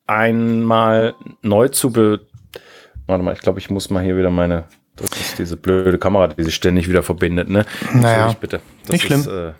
[0.07, 2.21] einmal neu zu be.
[3.07, 4.65] Warte mal, ich glaube, ich muss mal hier wieder meine.
[4.95, 7.65] Das ist diese blöde Kamera, die sich ständig wieder verbindet, ne?
[7.93, 8.61] Naja, ich bitte.
[8.83, 9.21] Das nicht schlimm.
[9.21, 9.53] Ist, äh,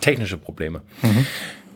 [0.00, 0.82] technische Probleme.
[1.02, 1.26] Mhm.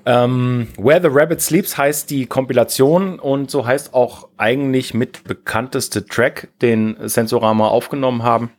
[0.08, 6.06] Ähm, Where the Rabbit Sleeps heißt die Kompilation und so heißt auch eigentlich mit bekannteste
[6.06, 8.50] Track, den Sensorama aufgenommen haben.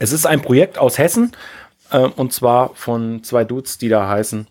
[0.00, 1.30] Es ist ein Projekt aus Hessen
[1.92, 4.48] äh, und zwar von zwei Dudes, die da heißen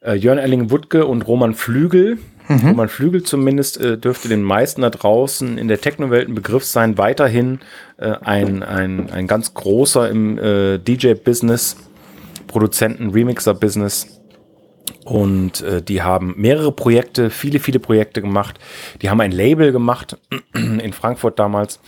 [0.00, 2.16] äh, Jörn Elling-Wuttke und Roman Flügel.
[2.48, 2.68] Mhm.
[2.68, 6.96] Roman Flügel zumindest äh, dürfte den meisten da draußen in der Techno-Welt ein Begriff sein.
[6.96, 7.58] Weiterhin
[7.98, 11.76] äh, ein, ein, ein ganz großer im äh, DJ-Business,
[12.46, 14.15] Produzenten, Remixer-Business.
[15.04, 18.58] Und äh, die haben mehrere Projekte, viele, viele Projekte gemacht.
[19.02, 20.16] Die haben ein Label gemacht
[20.54, 21.80] in Frankfurt damals.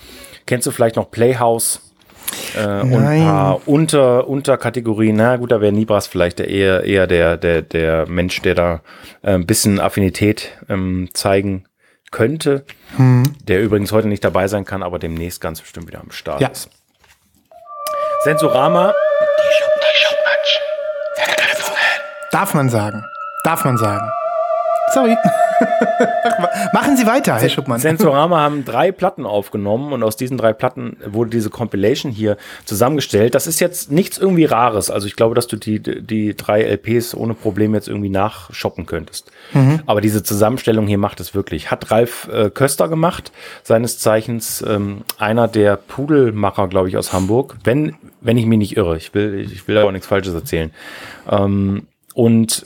[0.46, 1.80] Kennst du vielleicht noch Playhouse?
[2.56, 5.16] Äh, und ein paar Unter, Unterkategorien.
[5.16, 8.80] Na gut, da wäre Nibras vielleicht eher, eher der, der, der Mensch, der da
[9.22, 11.64] äh, ein bisschen Affinität ähm, zeigen
[12.10, 12.64] könnte.
[12.96, 13.24] Hm.
[13.42, 16.48] Der übrigens heute nicht dabei sein kann, aber demnächst ganz bestimmt wieder am Start ja.
[16.48, 16.70] ist.
[18.24, 18.94] Sensorama.
[22.38, 23.04] Darf man sagen.
[23.42, 24.12] Darf man sagen.
[24.94, 25.16] Sorry.
[26.72, 27.80] Machen Sie weiter, Herr Schuppmann.
[27.80, 33.34] Sensorama haben drei Platten aufgenommen und aus diesen drei Platten wurde diese Compilation hier zusammengestellt.
[33.34, 34.88] Das ist jetzt nichts irgendwie Rares.
[34.88, 39.32] Also ich glaube, dass du die, die drei LPs ohne Problem jetzt irgendwie nachshoppen könntest.
[39.52, 39.80] Mhm.
[39.86, 41.72] Aber diese Zusammenstellung hier macht es wirklich.
[41.72, 43.32] Hat Ralf äh, Köster gemacht,
[43.64, 47.56] seines Zeichens ähm, einer der Pudelmacher, glaube ich, aus Hamburg.
[47.64, 48.96] Wenn, wenn ich mich nicht irre.
[48.96, 50.70] Ich will, ich will auch nichts Falsches erzählen.
[51.28, 52.64] Ähm, und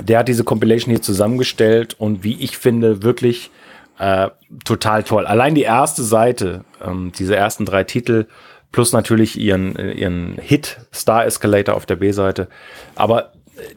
[0.00, 3.50] der hat diese Compilation hier zusammengestellt und wie ich finde, wirklich
[3.98, 4.30] äh,
[4.64, 5.26] total toll.
[5.26, 8.24] Allein die erste Seite, ähm, diese ersten drei Titel,
[8.72, 12.48] plus natürlich ihren, ihren Hit Star Escalator auf der B-Seite.
[12.94, 13.32] Aber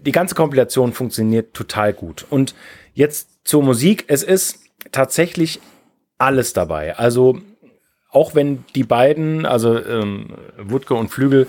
[0.06, 2.26] die ganze Kompilation funktioniert total gut.
[2.30, 2.56] Und
[2.94, 4.06] jetzt zur Musik.
[4.08, 4.60] Es ist
[4.94, 5.60] tatsächlich
[6.18, 6.98] alles dabei.
[6.98, 7.42] Also
[8.10, 11.48] auch wenn die beiden, also ähm, Wutke und Flügel,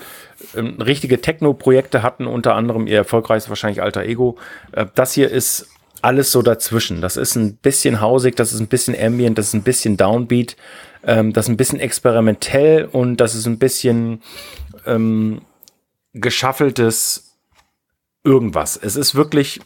[0.55, 4.37] ähm, richtige Techno-Projekte hatten, unter anderem ihr erfolgreichstes wahrscheinlich Alter Ego,
[4.71, 5.67] äh, das hier ist
[6.01, 7.01] alles so dazwischen.
[7.01, 10.57] Das ist ein bisschen hausig, das ist ein bisschen ambient, das ist ein bisschen Downbeat,
[11.05, 14.21] ähm, das ist ein bisschen experimentell und das ist ein bisschen
[14.85, 15.41] ähm,
[16.13, 17.37] geschaffeltes
[18.23, 18.77] irgendwas.
[18.77, 19.61] Es ist wirklich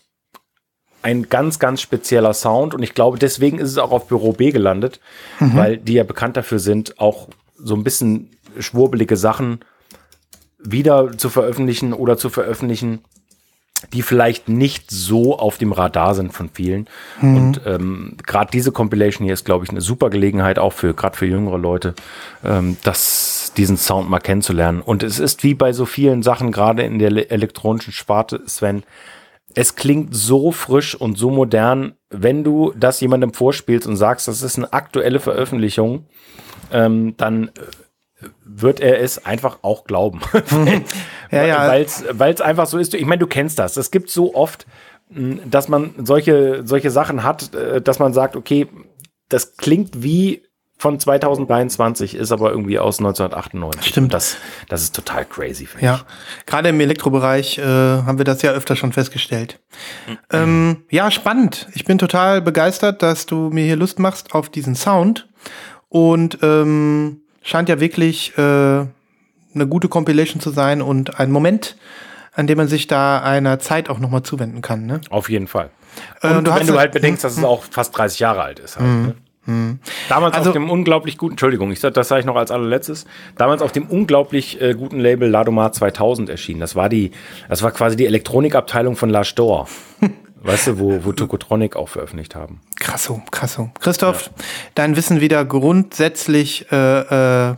[1.02, 4.52] ein ganz, ganz spezieller Sound und ich glaube, deswegen ist es auch auf Büro B
[4.52, 5.00] gelandet,
[5.40, 5.56] mhm.
[5.56, 9.60] weil die ja bekannt dafür sind, auch so ein bisschen schwurbelige Sachen
[10.60, 13.00] wieder zu veröffentlichen oder zu veröffentlichen,
[13.94, 16.88] die vielleicht nicht so auf dem Radar sind von vielen.
[17.22, 17.38] Mhm.
[17.38, 21.16] Und ähm, gerade diese Compilation hier ist, glaube ich, eine super Gelegenheit, auch für gerade
[21.16, 21.94] für jüngere Leute,
[22.44, 24.82] ähm, das, diesen Sound mal kennenzulernen.
[24.82, 28.84] Und es ist wie bei so vielen Sachen, gerade in der elektronischen Sparte, Sven,
[29.54, 34.42] es klingt so frisch und so modern, wenn du das jemandem vorspielst und sagst, das
[34.42, 36.06] ist eine aktuelle Veröffentlichung,
[36.72, 37.52] ähm, dann äh,
[38.44, 40.22] wird er es einfach auch glauben.
[41.32, 41.68] ja, ja.
[41.70, 42.94] Weil es einfach so ist.
[42.94, 43.78] Ich meine, du kennst das.
[43.78, 44.66] Es gibt so oft,
[45.12, 48.68] hm, dass man solche, solche Sachen hat, äh, dass man sagt, okay,
[49.30, 50.44] das klingt wie
[50.80, 53.90] von 2023 ist aber irgendwie aus 1998.
[53.90, 54.14] Stimmt.
[54.14, 54.38] Das,
[54.70, 55.68] das ist total crazy.
[55.82, 56.06] Ja,
[56.40, 56.46] ich.
[56.46, 59.60] gerade im Elektrobereich äh, haben wir das ja öfter schon festgestellt.
[60.08, 60.18] Mhm.
[60.32, 61.68] Ähm, ja, spannend.
[61.74, 65.28] Ich bin total begeistert, dass du mir hier Lust machst auf diesen Sound
[65.90, 71.78] und ähm, scheint ja wirklich äh, eine gute Compilation zu sein und ein Moment,
[72.34, 74.86] an dem man sich da einer Zeit auch nochmal zuwenden kann.
[74.86, 75.02] Ne?
[75.10, 75.70] Auf jeden Fall.
[76.22, 78.78] Und, äh, du wenn du halt bedenkst, dass es auch fast 30 Jahre alt ist.
[78.78, 79.06] Halt, mhm.
[79.06, 79.16] ne?
[79.46, 79.80] Hm.
[80.10, 83.06] Damals also, auf dem unglaublich guten, Entschuldigung, ich das sage ich noch als allerletztes.
[83.38, 86.60] Damals auf dem unglaublich äh, guten Label Ladomar 2000 erschienen.
[86.60, 87.12] Das war die,
[87.48, 89.70] das war quasi die Elektronikabteilung von La Stor.
[90.42, 92.62] weißt du, wo, wo Tokotronic auch veröffentlicht haben.
[92.80, 93.72] Krasso, krasso.
[93.80, 94.44] Christoph, ja.
[94.76, 97.56] dein Wissen wieder grundsätzlich äh, äh,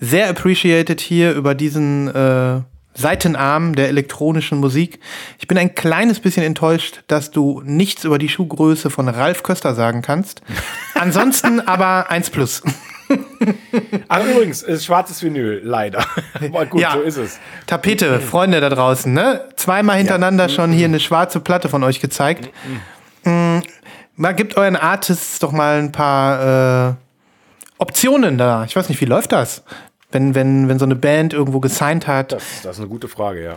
[0.00, 2.60] sehr appreciated hier über diesen äh,
[2.94, 4.98] Seitenarm der elektronischen Musik.
[5.38, 9.74] Ich bin ein kleines bisschen enttäuscht, dass du nichts über die Schuhgröße von Ralf Köster
[9.74, 10.42] sagen kannst.
[10.94, 12.62] Ansonsten aber eins plus.
[14.08, 16.04] Ach, übrigens, ist schwarzes Vinyl, leider.
[16.40, 16.92] Aber gut, Ja.
[16.92, 17.38] so ist es.
[17.66, 19.42] Tapete, Freunde da draußen, ne?
[19.56, 22.50] Zweimal hintereinander schon hier eine schwarze Platte von euch gezeigt.
[23.24, 23.58] Mm,
[24.16, 26.94] Mal gebt euren Artists doch mal ein paar äh,
[27.78, 28.64] Optionen da.
[28.64, 29.62] Ich weiß nicht, wie läuft das?
[30.10, 33.44] Wenn, wenn, wenn so eine Band irgendwo gesigned hat, Das, das ist eine gute Frage,
[33.44, 33.56] ja.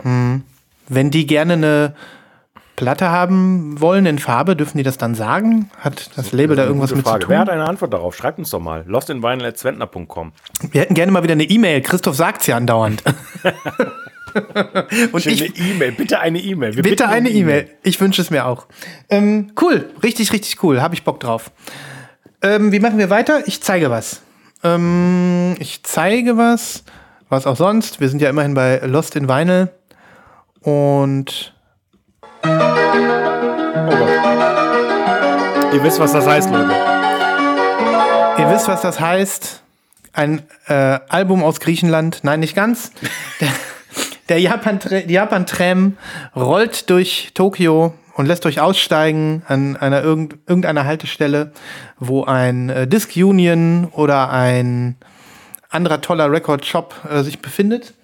[0.88, 1.94] wenn die gerne eine
[2.82, 5.70] Platte haben wollen in Farbe, dürfen die das dann sagen?
[5.78, 7.28] Hat das Label da irgendwas mit zu Frage.
[7.28, 7.54] Wer hat tun?
[7.54, 8.16] eine Antwort darauf?
[8.16, 8.82] Schreibt uns doch mal.
[8.88, 10.32] lostinvinyl.zwentner.com.
[10.72, 11.80] Wir hätten gerne mal wieder eine E-Mail.
[11.82, 13.04] Christoph sagt's ja andauernd.
[15.12, 16.72] Und Eine ich, E-Mail, bitte eine E-Mail.
[16.72, 17.68] Bitte eine E-Mail.
[17.84, 18.66] Ich wünsche es mir auch.
[19.10, 20.82] Ähm, cool, richtig, richtig cool.
[20.82, 21.52] Habe ich Bock drauf.
[22.40, 23.46] Ähm, wie machen wir weiter?
[23.46, 24.22] Ich zeige was.
[24.64, 26.82] Ähm, ich zeige was.
[27.28, 28.00] Was auch sonst.
[28.00, 29.70] Wir sind ja immerhin bei Lost in Vinyl.
[30.62, 31.52] Und
[32.44, 34.08] Oh Gott.
[35.72, 36.72] Ihr wisst, was das heißt, Leute.
[38.38, 39.62] ihr wisst, was das heißt.
[40.12, 42.20] Ein äh, Album aus Griechenland.
[42.22, 42.92] Nein, nicht ganz.
[43.40, 43.48] Der,
[44.28, 45.96] der Japan, die Japan-Tram
[46.36, 51.52] rollt durch Tokio und lässt euch aussteigen an einer irgend, irgendeiner Haltestelle,
[51.98, 54.96] wo ein äh, Disc Union oder ein
[55.70, 57.94] anderer toller Record-Shop äh, sich befindet.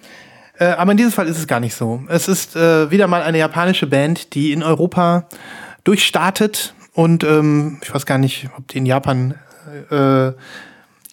[0.59, 2.03] Äh, aber in diesem Fall ist es gar nicht so.
[2.09, 5.27] Es ist äh, wieder mal eine japanische Band, die in Europa
[5.85, 9.35] durchstartet und ähm, ich weiß gar nicht, ob die in Japan
[9.91, 10.33] äh,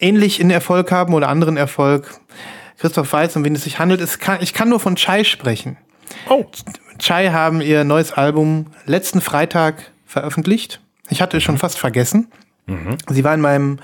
[0.00, 2.18] ähnlich in Erfolg haben oder anderen Erfolg.
[2.78, 4.00] Christoph weiß, um wen es sich handelt.
[4.00, 5.76] Es kann, ich kann nur von Chai sprechen.
[6.28, 6.44] Oh,
[6.98, 10.80] Chai haben ihr neues Album letzten Freitag veröffentlicht.
[11.08, 12.28] Ich hatte es schon fast vergessen.
[13.08, 13.78] Sie war in meinem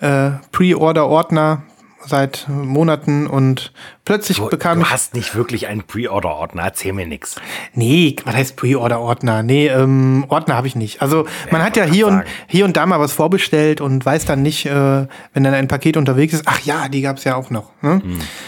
[0.00, 1.62] äh, Pre-Order-Ordner
[2.04, 3.72] seit Monaten und
[4.04, 4.90] plötzlich du, bekam du ich.
[4.90, 6.62] hast nicht wirklich einen Pre-Order-Ordner.
[6.62, 7.36] Erzähl mir nix.
[7.74, 9.42] Nee, was heißt Pre-Order-Ordner?
[9.42, 11.02] Nee, ähm, Ordner habe ich nicht.
[11.02, 14.42] Also man hat ja hier und, hier und da mal was vorbestellt und weiß dann
[14.42, 17.70] nicht, äh, wenn dann ein Paket unterwegs ist, ach ja, die gab's ja auch noch.
[17.82, 18.02] Ne?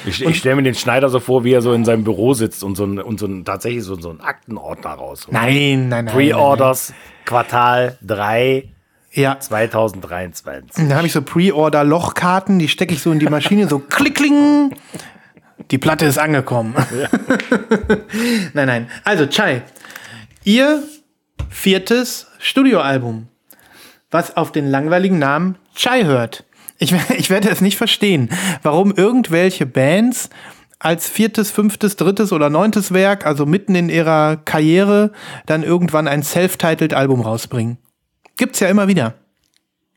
[0.04, 2.62] Ich, ich stelle mir den Schneider so vor, wie er so in seinem Büro sitzt
[2.62, 5.26] und so, ein, und so ein, tatsächlich so, so einen Aktenordner raus.
[5.30, 6.14] Nein, nein, nein.
[6.14, 6.92] Pre-Orders,
[7.24, 8.74] Quartal 3, nein.
[9.12, 10.88] Ja, 2023.
[10.88, 14.74] Da habe ich so Pre-Order-Lochkarten, die stecke ich so in die Maschine, so klick, kling.
[15.70, 16.74] Die Platte ist angekommen.
[18.52, 18.90] nein, nein.
[19.04, 19.62] Also, Chai,
[20.44, 20.82] ihr
[21.48, 23.28] viertes Studioalbum,
[24.10, 26.44] was auf den langweiligen Namen Chai hört.
[26.78, 28.30] Ich, ich werde es nicht verstehen,
[28.62, 30.30] warum irgendwelche Bands
[30.78, 35.12] als viertes, fünftes, drittes oder neuntes Werk, also mitten in ihrer Karriere,
[35.46, 37.78] dann irgendwann ein self-titled Album rausbringen.
[38.38, 39.14] Gibt's ja immer wieder.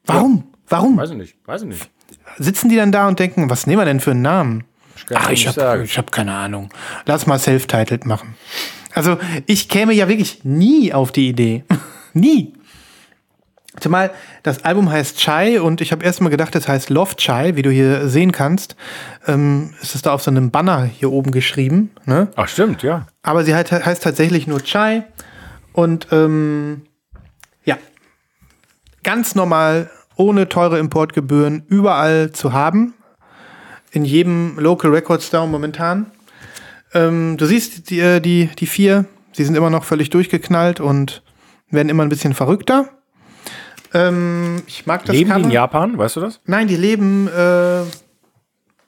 [0.05, 0.43] Warum?
[0.67, 0.97] Warum?
[0.97, 1.89] Weiß ich nicht, weiß ich nicht.
[2.37, 4.63] Sitzen die dann da und denken, was nehmen wir denn für einen Namen?
[5.07, 6.69] kann Ach, ich habe ich hab keine Ahnung.
[7.05, 8.35] Lass mal self-titled machen.
[8.93, 11.63] Also, ich käme ja wirklich nie auf die Idee.
[12.13, 12.53] nie.
[13.79, 14.11] Zumal
[14.43, 17.61] das Album heißt Chai und ich habe erst mal gedacht, es heißt Love Chai, wie
[17.61, 18.75] du hier sehen kannst.
[19.27, 21.91] Ähm, es ist da auf so einem Banner hier oben geschrieben.
[22.05, 22.27] Ne?
[22.35, 23.07] Ach, stimmt, ja.
[23.23, 25.05] Aber sie halt, heißt tatsächlich nur Chai.
[25.71, 26.90] Und ähm, ja,
[29.03, 32.93] ganz normal, ohne teure Importgebühren, überall zu haben.
[33.91, 36.11] In jedem Local Record Store momentan.
[36.93, 41.23] Ähm, du siehst die, äh, die, die vier, sie sind immer noch völlig durchgeknallt und
[41.69, 42.89] werden immer ein bisschen verrückter.
[43.93, 46.39] Ähm, ich mag das Leben die in Japan, weißt du das?
[46.45, 47.27] Nein, die leben.
[47.27, 47.81] Äh,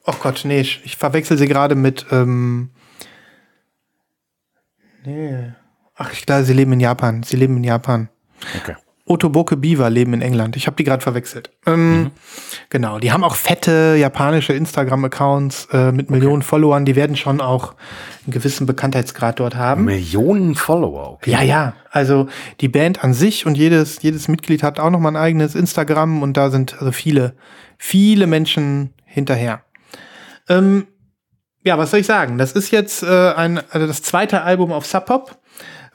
[0.06, 2.06] oh Gott, nee, ich, ich verwechsel sie gerade mit.
[2.12, 2.70] Ähm,
[5.06, 5.52] nee.
[5.96, 7.24] Ach, ich glaube, sie leben in Japan.
[7.24, 8.10] Sie leben in Japan.
[8.62, 8.76] Okay.
[9.14, 10.56] Otoboke Beaver leben in England.
[10.56, 11.52] Ich habe die gerade verwechselt.
[11.66, 12.12] Ähm,
[12.70, 16.86] Genau, die haben auch fette japanische Instagram-Accounts äh, mit Millionen Followern.
[16.86, 17.76] Die werden schon auch
[18.26, 19.86] einen gewissen Bekanntheitsgrad dort haben.
[19.86, 21.32] Millionen Follower, okay.
[21.32, 21.74] Ja, ja.
[21.92, 22.28] Also
[22.62, 26.24] die Band an sich und jedes, jedes Mitglied hat auch noch mal ein eigenes Instagram
[26.24, 27.36] und da sind also viele,
[27.78, 29.62] viele Menschen hinterher.
[30.50, 30.88] Ähm,
[31.64, 32.40] ja, was soll ich sagen?
[32.40, 35.38] Das ist jetzt äh, ein, also das zweite Album auf Sub Pop,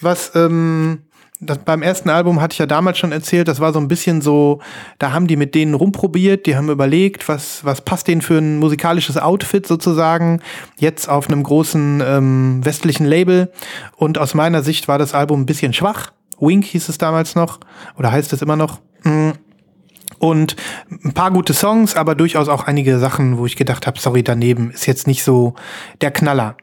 [0.01, 1.08] was ähm,
[1.41, 4.21] das, beim ersten Album hatte ich ja damals schon erzählt, das war so ein bisschen
[4.21, 4.61] so,
[4.99, 8.59] da haben die mit denen rumprobiert, die haben überlegt, was, was passt denen für ein
[8.59, 10.41] musikalisches Outfit sozusagen,
[10.79, 13.53] jetzt auf einem großen ähm, westlichen Label.
[13.97, 16.13] Und aus meiner Sicht war das Album ein bisschen schwach.
[16.41, 17.61] Wink hieß es damals noch,
[17.97, 18.81] oder heißt es immer noch.
[19.05, 19.31] Mm.
[20.19, 20.57] Und
[20.91, 24.73] ein paar gute Songs, aber durchaus auch einige Sachen, wo ich gedacht habe, sorry, daneben
[24.73, 25.55] ist jetzt nicht so
[26.01, 26.57] der Knaller.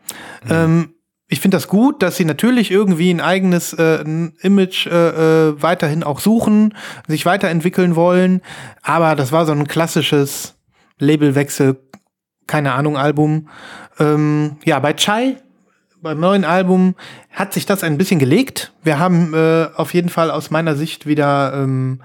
[0.50, 0.95] Ähm,
[1.28, 4.04] ich finde das gut, dass sie natürlich irgendwie ein eigenes äh,
[4.42, 6.76] Image äh, äh, weiterhin auch suchen,
[7.08, 8.42] sich weiterentwickeln wollen.
[8.84, 10.56] Aber das war so ein klassisches
[11.00, 11.78] Labelwechsel,
[12.46, 13.50] keine Ahnung, Album.
[14.00, 15.38] Ähm, ja, bei Chai,
[16.00, 16.94] beim neuen Album,
[17.32, 18.72] hat sich das ein bisschen gelegt.
[18.84, 22.02] Wir haben äh, auf jeden Fall aus meiner Sicht wieder ähm,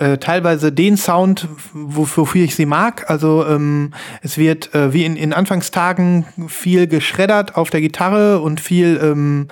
[0.00, 3.08] äh, teilweise den Sound, wofür ich sie mag.
[3.08, 8.60] Also ähm, es wird äh, wie in, in Anfangstagen viel geschreddert auf der Gitarre und
[8.60, 9.48] viel ähm,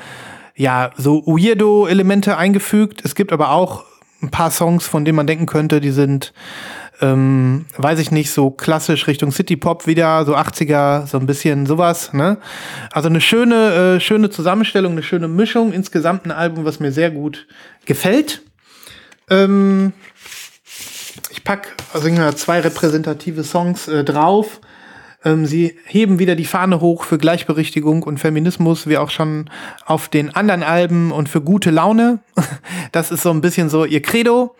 [0.57, 3.05] ja so Weirdo-Elemente eingefügt.
[3.05, 3.85] Es gibt aber auch
[4.23, 6.33] ein paar Songs, von denen man denken könnte, die sind
[7.01, 11.67] ähm, weiß ich nicht, so klassisch Richtung City Pop wieder, so 80er, so ein bisschen
[11.67, 12.39] sowas, ne?
[12.91, 17.13] Also eine schöne, äh, schöne Zusammenstellung, eine schöne Mischung, insgesamt ein Album, was mir sehr
[17.13, 17.47] gut
[17.85, 18.43] gefällt.
[19.31, 19.93] Ähm,
[21.31, 24.61] ich pack also zwei repräsentative Songs äh, drauf.
[25.25, 29.51] Ähm, sie heben wieder die Fahne hoch für Gleichberechtigung und Feminismus, wie auch schon
[29.85, 32.21] auf den anderen Alben und für gute Laune.
[32.93, 34.55] Das ist so ein bisschen so ihr Credo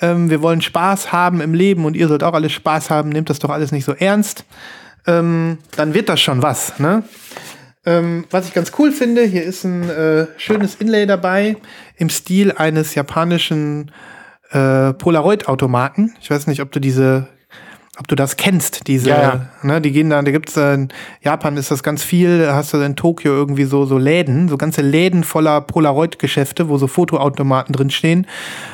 [0.00, 3.30] ähm, wir wollen Spaß haben im Leben und ihr sollt auch alles Spaß haben, nehmt
[3.30, 4.44] das doch alles nicht so ernst,
[5.06, 6.78] ähm, dann wird das schon was.
[6.78, 7.02] Ne?
[7.86, 11.56] Ähm, was ich ganz cool finde, hier ist ein äh, schönes Inlay dabei
[11.96, 13.92] im Stil eines japanischen
[14.50, 16.14] äh, Polaroid-Automaten.
[16.20, 17.28] Ich weiß nicht, ob du diese
[17.98, 19.48] ob du das kennst, diese, ja, ja.
[19.62, 20.88] ne, die gehen da, da gibt's äh, in
[21.22, 24.58] Japan ist das ganz viel, da hast du in Tokio irgendwie so, so Läden, so
[24.58, 28.26] ganze Läden voller Polaroid-Geschäfte, wo so Fotoautomaten drin stehen.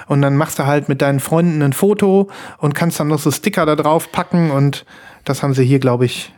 [0.09, 3.31] Und dann machst du halt mit deinen Freunden ein Foto und kannst dann noch so
[3.31, 4.85] Sticker da drauf packen und
[5.25, 6.35] das haben sie hier, glaube ich,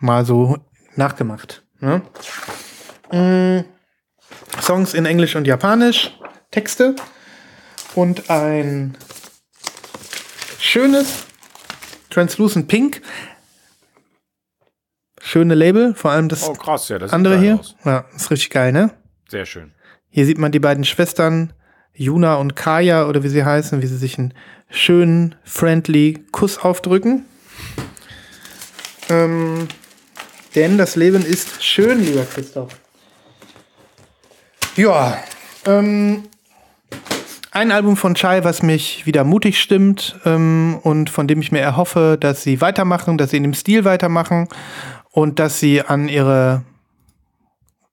[0.00, 0.58] mal so
[0.96, 1.63] nachgemacht.
[1.84, 2.02] Ne?
[3.12, 3.64] Mhm.
[4.60, 6.18] Songs in Englisch und Japanisch,
[6.50, 6.96] Texte
[7.94, 8.96] und ein
[10.58, 11.24] schönes
[12.08, 13.02] Translucent Pink.
[15.20, 17.58] Schöne Label, vor allem das, oh, krass, ja, das andere hier.
[17.60, 17.76] Aus.
[17.84, 18.90] Ja, ist richtig geil, ne?
[19.28, 19.72] Sehr schön.
[20.08, 21.52] Hier sieht man die beiden Schwestern,
[21.92, 24.32] Juna und Kaya oder wie sie heißen, wie sie sich einen
[24.70, 27.26] schönen, friendly Kuss aufdrücken.
[29.10, 29.68] Ähm,
[30.54, 32.72] denn das Leben ist schön, lieber Christoph.
[34.76, 35.18] Ja,
[35.66, 36.24] ähm,
[37.50, 41.60] ein Album von Chai, was mich wieder mutig stimmt ähm, und von dem ich mir
[41.60, 44.48] erhoffe, dass sie weitermachen, dass sie in dem Stil weitermachen
[45.12, 46.64] und dass sie an ihre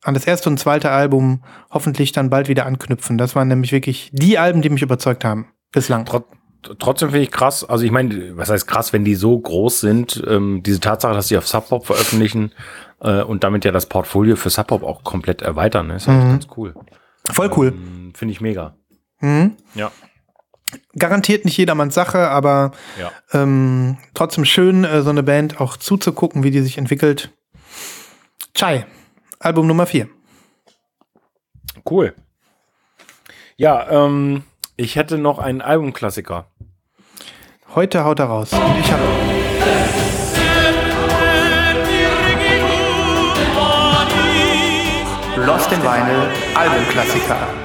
[0.03, 3.19] an das erste und zweite Album hoffentlich dann bald wieder anknüpfen.
[3.19, 6.05] Das waren nämlich wirklich die Alben, die mich überzeugt haben bislang.
[6.05, 6.25] Trot
[6.79, 10.23] trotzdem finde ich krass, also ich meine, was heißt krass, wenn die so groß sind,
[10.27, 12.51] ähm, diese Tatsache, dass sie auf Sub Pop veröffentlichen
[13.01, 15.95] äh, und damit ja das Portfolio für Sub Pop auch komplett erweitern, ne?
[15.95, 16.29] ist mhm.
[16.29, 16.73] ganz cool.
[17.31, 17.67] Voll cool.
[17.69, 18.75] Ähm, finde ich mega.
[19.19, 19.57] Mhm.
[19.75, 19.91] Ja.
[20.97, 23.11] Garantiert nicht jedermanns Sache, aber ja.
[23.33, 27.31] ähm, trotzdem schön, äh, so eine Band auch zuzugucken, wie die sich entwickelt.
[28.53, 28.85] Chai,
[29.39, 30.07] Album Nummer 4.
[31.89, 32.13] Cool.
[33.57, 34.43] Ja, ähm,
[34.77, 36.45] ich hätte noch einen Albumklassiker.
[37.75, 38.51] Heute haut er raus.
[38.53, 39.03] Und ich habe.
[45.45, 47.60] Lost in Vinyl Albumklassiker.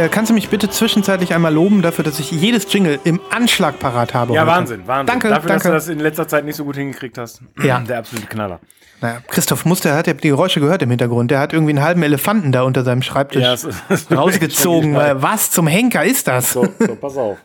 [0.00, 3.78] Äh, kannst du mich bitte zwischenzeitlich einmal loben dafür, dass ich jedes Jingle im Anschlag
[3.78, 4.32] parat habe?
[4.32, 4.50] Ja, heute?
[4.50, 5.06] Wahnsinn, Wahnsinn.
[5.06, 5.70] Danke, dafür, danke.
[5.70, 7.42] dass du das in letzter Zeit nicht so gut hingekriegt hast.
[7.62, 7.80] Ja.
[7.80, 8.60] Der absolute Knaller.
[9.02, 11.30] Naja, Christoph Muster hat ja die Geräusche gehört im Hintergrund.
[11.30, 14.94] Der hat irgendwie einen halben Elefanten da unter seinem Schreibtisch ja, das ist rausgezogen.
[14.94, 16.54] Was zum Henker ist das?
[16.54, 17.36] So, so pass auf.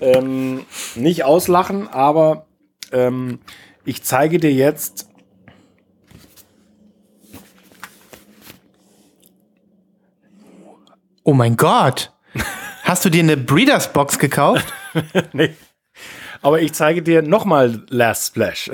[0.00, 2.46] ähm, nicht auslachen, aber
[2.92, 3.40] ähm,
[3.84, 5.09] ich zeige dir jetzt
[11.22, 12.12] Oh mein Gott.
[12.82, 14.72] Hast du dir eine Breeders Box gekauft?
[15.32, 15.54] nee.
[16.42, 18.70] Aber ich zeige dir nochmal Last Splash.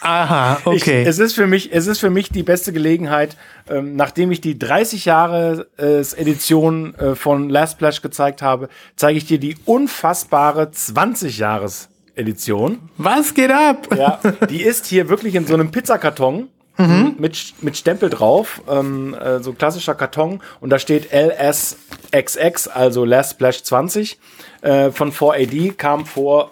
[0.00, 1.02] Aha, okay.
[1.02, 3.36] Ich, es, ist für mich, es ist für mich die beste Gelegenheit,
[3.68, 9.18] ähm, nachdem ich die 30 Jahre äh, Edition äh, von Last Splash gezeigt habe, zeige
[9.18, 12.78] ich dir die unfassbare 20 Jahres Edition.
[12.96, 13.88] Was geht ab?
[13.94, 14.18] Ja,
[14.48, 16.48] die ist hier wirklich in so einem Pizzakarton
[16.80, 17.16] mhm.
[17.18, 23.32] mit, mit Stempel drauf, ähm, äh, so klassischer Karton und da steht LSXX, also Last
[23.32, 24.18] Splash 20
[24.62, 26.50] äh, von 4AD, kam vor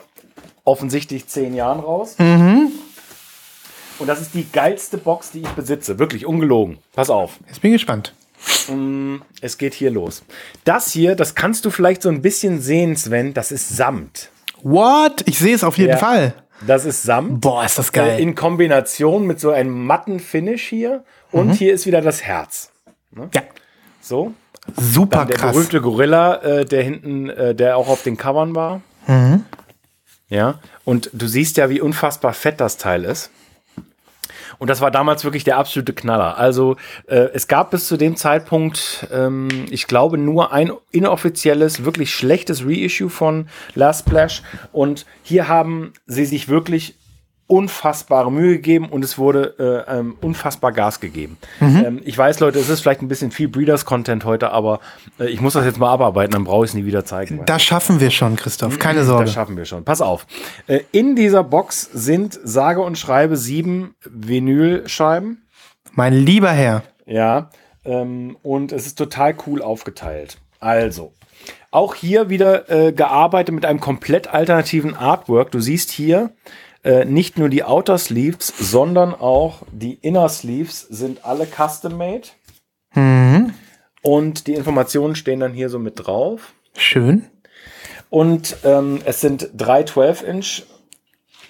[0.65, 2.17] offensichtlich zehn Jahren raus.
[2.19, 2.73] Mhm.
[3.99, 5.99] Und das ist die geilste Box, die ich besitze.
[5.99, 6.79] Wirklich ungelogen.
[6.93, 7.39] Pass auf.
[7.49, 8.15] Jetzt bin ich gespannt.
[8.69, 10.23] Mm, es geht hier los.
[10.65, 13.35] Das hier, das kannst du vielleicht so ein bisschen sehen, Sven.
[13.35, 14.31] Das ist Samt.
[14.63, 15.23] What?
[15.27, 15.97] Ich sehe es auf jeden ja.
[15.97, 16.35] Fall.
[16.67, 17.41] Das ist Samt.
[17.41, 18.19] Boah, ist das geil.
[18.19, 21.05] Äh, in Kombination mit so einem matten Finish hier.
[21.31, 21.53] Und mhm.
[21.53, 22.73] hier ist wieder das Herz.
[23.11, 23.29] Ne?
[23.35, 23.43] Ja.
[24.01, 24.33] So.
[24.77, 25.53] Super Dann der krass.
[25.53, 28.81] berühmte Gorilla, äh, der hinten, äh, der auch auf den Covern war.
[29.07, 29.45] Mhm.
[30.29, 30.59] Ja.
[30.85, 33.31] Und du siehst ja, wie unfassbar fett das Teil ist.
[34.59, 36.37] Und das war damals wirklich der absolute Knaller.
[36.37, 42.13] Also äh, es gab bis zu dem Zeitpunkt, ähm, ich glaube, nur ein inoffizielles, wirklich
[42.13, 44.43] schlechtes Reissue von Last Splash.
[44.73, 46.98] Und hier haben sie sich wirklich
[47.49, 51.39] unfassbare Mühe gegeben und es wurde äh, ähm, unfassbar Gas gegeben.
[51.61, 54.81] Ähm, ich weiß, Leute, es ist vielleicht ein bisschen viel Breeders-Content heute, aber
[55.19, 57.41] äh, ich muss das jetzt mal abarbeiten, dann brauche ich es nie wieder zeigen.
[57.47, 58.79] Das schaffen wir schon, Christoph.
[58.79, 59.29] Keine Das Sorge.
[59.31, 59.85] schaffen wir schon.
[59.85, 60.27] Pass auf.
[60.67, 65.43] Äh, in dieser Box sind sage und schreibe sieben Vinylscheiben.
[65.93, 66.83] Mein lieber Herr.
[67.07, 67.51] Ja.
[67.85, 70.39] Ähm, und es ist total cool aufgeteilt.
[70.61, 71.13] Also.
[71.71, 75.51] Auch hier wieder äh, gearbeitet mit einem komplett alternativen Artwork.
[75.51, 76.31] Du siehst hier
[76.89, 82.29] äh, nicht nur die Outer Sleeves, sondern auch die Inner Sleeves sind alle custom made.
[84.01, 86.55] Und die Informationen stehen dann hier so mit drauf.
[86.79, 87.27] Schön.
[88.09, 90.63] Und ähm, es sind drei 12-Inch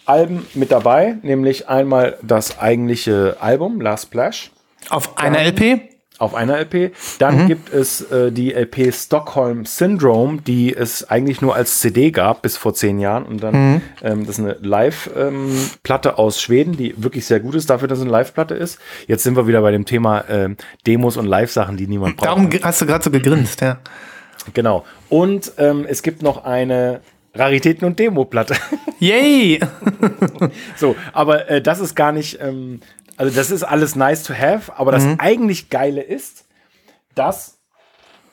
[0.07, 4.51] Alben mit dabei, nämlich einmal das eigentliche Album, Last Splash,
[4.91, 5.98] Auf einer LP?
[6.19, 6.93] Auf einer LP.
[7.19, 12.43] Dann gibt es äh, die LP Stockholm Syndrome, die es eigentlich nur als CD gab
[12.43, 13.25] bis vor zehn Jahren.
[13.25, 17.89] Und dann, ähm, das ist eine Live-Platte aus Schweden, die wirklich sehr gut ist dafür,
[17.89, 18.79] dass es eine Live-Platte ist.
[19.07, 20.57] Jetzt sind wir wieder bei dem Thema ähm,
[20.87, 22.29] Demos und Live-Sachen, die niemand braucht.
[22.29, 23.79] Darum hast du gerade so gegrinst, ja.
[24.55, 24.85] Genau.
[25.09, 27.01] Und ähm, es gibt noch eine
[27.35, 28.57] Raritäten- und Demo-Platte.
[28.99, 29.61] Yay!
[30.77, 32.81] So, aber äh, das ist gar nicht, ähm,
[33.19, 36.47] also das ist alles nice to have, aber das eigentlich Geile ist,
[37.15, 37.59] dass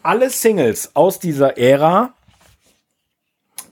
[0.03, 2.13] alle Singles aus dieser Ära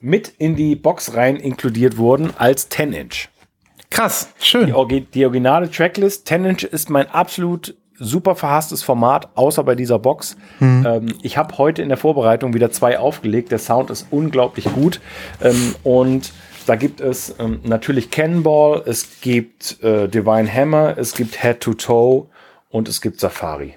[0.02, 3.30] mit in die Box rein inkludiert wurden als 10-Inch.
[3.90, 4.74] Krass, Die, schön.
[4.74, 10.36] Orgi- die originale Tracklist, 10-Inch ist mein absolut super verhasstes Format, außer bei dieser Box.
[10.60, 13.52] Ähm, ich habe heute in der Vorbereitung wieder zwei aufgelegt.
[13.52, 15.00] Der Sound ist unglaublich gut.
[15.42, 16.34] Ähm, und
[16.66, 21.74] da gibt es ähm, natürlich Cannonball, es gibt äh, Divine Hammer, es gibt Head to
[21.74, 22.28] Toe
[22.70, 23.76] und es gibt Safari.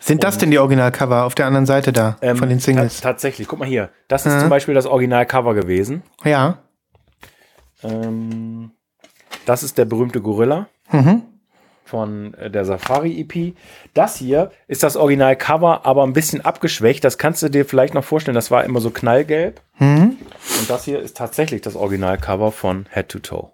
[0.00, 3.00] Sind das denn die Originalcover auf der anderen Seite da Ähm, von den Singles?
[3.00, 3.90] ta- tatsächlich, guck mal hier.
[4.08, 6.02] Das ist zum Beispiel das Originalcover gewesen.
[6.24, 6.58] Ja.
[7.82, 8.70] Ähm,
[9.44, 10.68] das ist der berühmte Gorilla
[11.86, 13.56] von äh, der Safari EP.
[13.94, 17.04] Das hier ist das Originalcover, aber ein bisschen abgeschwächt.
[17.04, 18.34] Das kannst du dir vielleicht noch vorstellen.
[18.34, 19.62] Das war immer so knallgelb.
[20.60, 23.50] Und das hier ist tatsächlich das Originalcover von Head to Toe.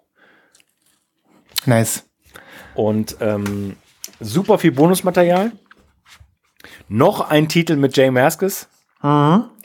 [1.65, 2.03] Nice.
[2.75, 3.77] Und ähm,
[4.19, 5.51] super viel Bonusmaterial.
[6.89, 8.67] Noch ein Titel mit Jay Maskis.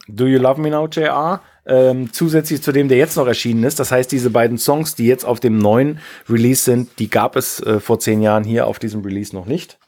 [0.09, 1.41] Do You Love Me Now, JR?
[1.69, 3.79] Ähm, zusätzlich zu dem, der jetzt noch erschienen ist.
[3.79, 7.61] Das heißt, diese beiden Songs, die jetzt auf dem neuen Release sind, die gab es
[7.61, 9.79] äh, vor zehn Jahren hier auf diesem Release noch nicht.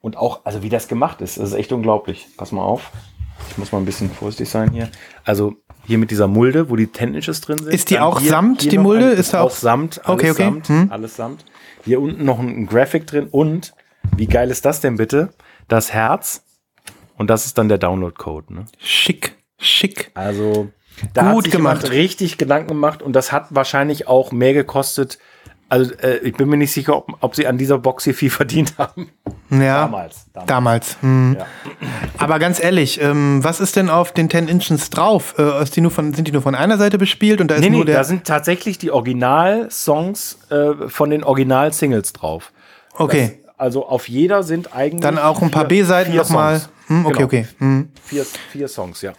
[0.00, 2.26] Und auch, also wie das gemacht ist, das ist echt unglaublich.
[2.36, 2.90] Pass mal auf.
[3.50, 4.88] Ich muss mal ein bisschen vorsichtig sein hier.
[5.24, 5.54] Also
[5.86, 7.72] hier mit dieser Mulde, wo die 10 Inches drin sind.
[7.72, 9.12] Ist die Dann auch hier- Samt, hier die Mulde?
[9.12, 10.00] Ein, Ist auch auch- Samt.
[10.04, 10.42] Alles Okay, okay.
[10.44, 10.68] Samt.
[10.68, 10.92] Hm.
[10.92, 11.44] Alles Samt.
[11.84, 13.72] Hier unten noch ein Graphic drin und
[14.16, 15.30] wie geil ist das denn bitte?
[15.68, 16.44] Das Herz
[17.16, 18.52] und das ist dann der Download-Code.
[18.54, 18.64] Ne?
[18.78, 20.10] Schick, schick.
[20.14, 20.68] Also
[21.14, 21.90] da Gut hat sich gemacht.
[21.90, 25.18] richtig Gedanken gemacht und das hat wahrscheinlich auch mehr gekostet.
[25.68, 28.28] Also äh, ich bin mir nicht sicher, ob, ob sie an dieser Box hier viel
[28.42, 29.08] verdient haben.
[29.48, 29.82] Ja.
[29.82, 30.26] Damals.
[30.34, 30.46] damals.
[30.48, 30.96] Damals.
[31.00, 31.36] Hm.
[31.38, 31.46] Ja.
[32.18, 35.34] Aber ganz ehrlich, ähm, was ist denn auf den 10 Inches drauf?
[35.38, 37.84] Äh, die von, sind die nur von einer Seite bespielt und da ist Nee, nur
[37.86, 42.52] nee, da sind tatsächlich die Original-Songs äh, von den Original-Singles drauf.
[42.96, 43.38] okay.
[43.38, 45.02] Das, also auf jeder sind eigentlich.
[45.02, 46.62] Dann auch ein paar B-Seiten nochmal.
[46.88, 47.24] Hm, okay, Genau.
[47.26, 47.46] okay.
[47.58, 47.88] Hm.
[48.04, 49.12] Vier, vier Songs, ja.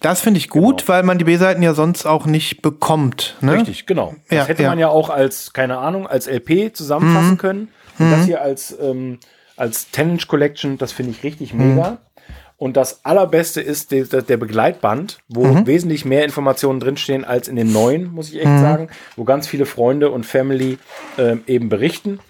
[0.00, 0.88] Das finde ich gut, Genau.
[0.88, 3.36] weil man die B-Seiten ja sonst auch nicht bekommt.
[3.40, 3.54] Ne?
[3.54, 4.14] Richtig, genau.
[4.28, 4.70] Das Ja, hätte ja.
[4.70, 7.68] man ja auch als, keine Ahnung, als LP zusammenfassen können.
[7.98, 9.18] Und das hier als, ähm,
[9.56, 11.98] als 10-Inch Collection, das finde ich richtig mega.
[12.56, 17.72] Und das allerbeste ist der, der Begleitband, wo wesentlich mehr Informationen drinstehen als in den
[17.72, 20.78] neuen, muss ich echt sagen, wo ganz viele Freunde und Family
[21.18, 22.20] ähm, eben berichten.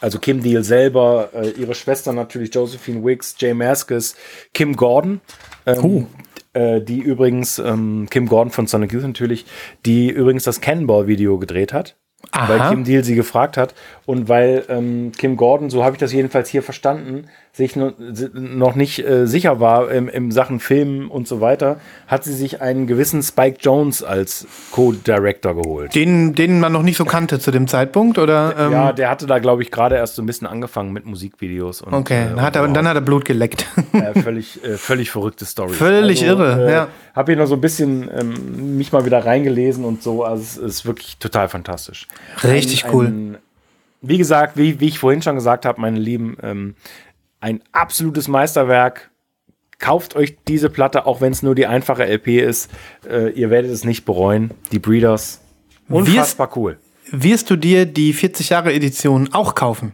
[0.00, 4.14] Also Kim Deal selber, äh, ihre Schwester natürlich, Josephine Wicks, Jay Maskis,
[4.52, 5.20] Kim Gordon.
[5.66, 6.23] Ähm, äh,
[6.54, 9.46] die übrigens, ähm, Kim Gordon von Sonic Youth natürlich,
[9.84, 11.96] die übrigens das Cannonball-Video gedreht hat.
[12.30, 12.48] Aha.
[12.48, 13.74] Weil Kim Deal sie gefragt hat
[14.06, 18.28] und weil ähm, Kim Gordon, so habe ich das jedenfalls hier verstanden, sich no, si-
[18.34, 21.78] noch nicht äh, sicher war im, im Sachen Filmen und so weiter,
[22.08, 25.94] hat sie sich einen gewissen Spike Jones als Co-Director geholt.
[25.94, 28.54] Den, den man noch nicht so kannte zu dem Zeitpunkt, oder?
[28.58, 31.80] Ähm, Ja, der hatte da, glaube ich, gerade erst so ein bisschen angefangen mit Musikvideos.
[31.82, 33.66] Und, okay, äh, hat er, und dann hat er Blut geleckt.
[33.92, 35.72] äh, völlig, äh, völlig verrückte Story.
[35.72, 36.88] Völlig irre, ja.
[37.14, 40.24] Habe hier noch so ein bisschen ähm, mich mal wieder reingelesen und so.
[40.24, 42.08] Also es ist wirklich total fantastisch.
[42.42, 43.06] Richtig Ein- cool.
[43.06, 43.38] Ein,
[44.08, 46.74] wie gesagt, wie, wie ich vorhin schon gesagt habe, meine Lieben, ähm,
[47.40, 49.10] ein absolutes Meisterwerk.
[49.78, 52.70] Kauft euch diese Platte, auch wenn es nur die einfache LP ist.
[53.08, 54.52] Äh, ihr werdet es nicht bereuen.
[54.72, 55.40] Die Breeders,
[55.88, 56.78] unfassbar cool.
[57.10, 59.92] Wirst du dir die 40 Jahre Edition auch kaufen?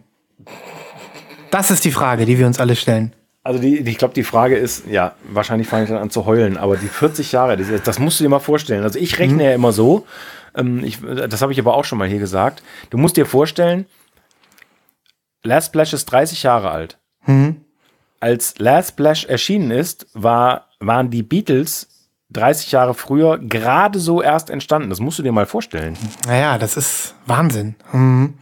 [1.51, 3.13] Das ist die Frage, die wir uns alle stellen.
[3.43, 6.27] Also die, die- ich glaube, die Frage ist, ja, wahrscheinlich fange ich dann an zu
[6.27, 8.83] heulen, aber die 40 Jahre, das, das musst du dir mal vorstellen.
[8.85, 10.07] Also ich rechne ja immer so,
[10.55, 12.63] ähm, ich, das habe ich aber auch schon mal hier gesagt.
[12.91, 13.87] Du musst dir vorstellen,
[15.43, 16.99] Last Splash ist 30 Jahre alt.
[17.27, 17.63] Mhm.
[18.21, 21.89] Als Last Splash erschienen ist, war, waren die Beatles
[22.31, 24.91] 30 Jahre früher gerade so erst entstanden.
[24.91, 25.97] Das musst du dir mal vorstellen.
[26.27, 27.75] Naja, das ist Wahnsinn.
[27.93, 28.35] Mhm.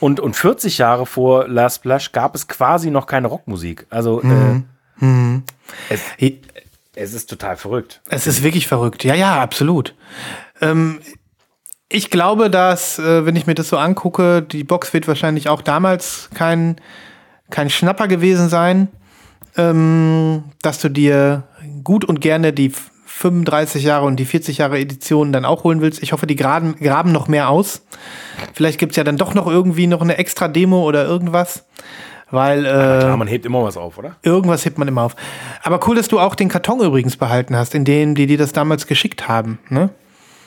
[0.00, 3.86] Und, und 40 Jahre vor Last Splash gab es quasi noch keine Rockmusik.
[3.90, 4.64] Also Mhm.
[5.00, 6.00] äh, es,
[6.94, 8.02] es ist total verrückt.
[8.08, 9.02] Es ist wirklich verrückt.
[9.04, 9.94] Ja, ja, absolut.
[10.60, 11.00] Ähm,
[11.88, 15.62] ich glaube, dass, äh, wenn ich mir das so angucke, die Box wird wahrscheinlich auch
[15.62, 16.76] damals kein,
[17.50, 18.88] kein Schnapper gewesen sein,
[19.56, 21.44] ähm, dass du dir
[21.82, 22.72] gut und gerne die
[23.06, 26.02] 35 Jahre und die 40 Jahre Editionen dann auch holen willst.
[26.02, 27.86] Ich hoffe, die graben, graben noch mehr aus.
[28.54, 31.64] Vielleicht gibt's ja dann doch noch irgendwie noch eine extra Demo oder irgendwas.
[32.30, 34.16] Weil äh, Klar, man hebt immer was auf, oder?
[34.22, 35.14] Irgendwas hebt man immer auf.
[35.62, 38.52] Aber cool, dass du auch den Karton übrigens behalten hast, in dem die dir das
[38.52, 39.60] damals geschickt haben.
[39.68, 39.90] Ne?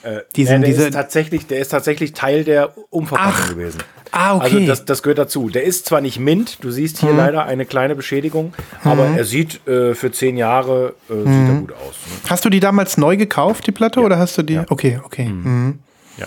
[0.02, 3.82] Äh, Diesen- ja, der, diese- ist tatsächlich, der ist tatsächlich Teil der Umverpackung gewesen.
[4.12, 4.44] ah, okay.
[4.44, 5.48] Also das, das gehört dazu.
[5.48, 7.06] Der ist zwar nicht mint, du siehst Mhm.
[7.08, 11.24] hier leider eine kleine Beschädigung, aber er sieht äh, für zehn Jahre äh, Mhm.
[11.24, 11.78] sieht er gut aus.
[12.24, 12.30] Ne?
[12.30, 14.58] Hast du die damals neu gekauft, die Platte, oder hast du die?
[14.68, 15.28] Okay, okay.
[15.28, 15.80] Mhm.
[16.16, 16.26] Ja.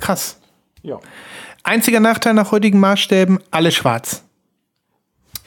[0.00, 0.38] Krass.
[0.82, 0.98] ja.
[1.62, 4.22] Einziger Nachteil nach heutigen Maßstäben, alle schwarz.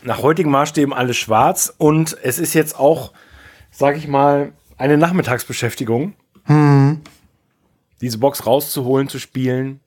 [0.04, 3.14] Nach heutigen Maßstäben alles schwarz und es ist jetzt auch,
[3.72, 6.14] sag ich mal, eine Nachmittagsbeschäftigung,
[6.48, 7.02] Mhm.
[8.02, 9.80] Diese Box rauszuholen, zu spielen.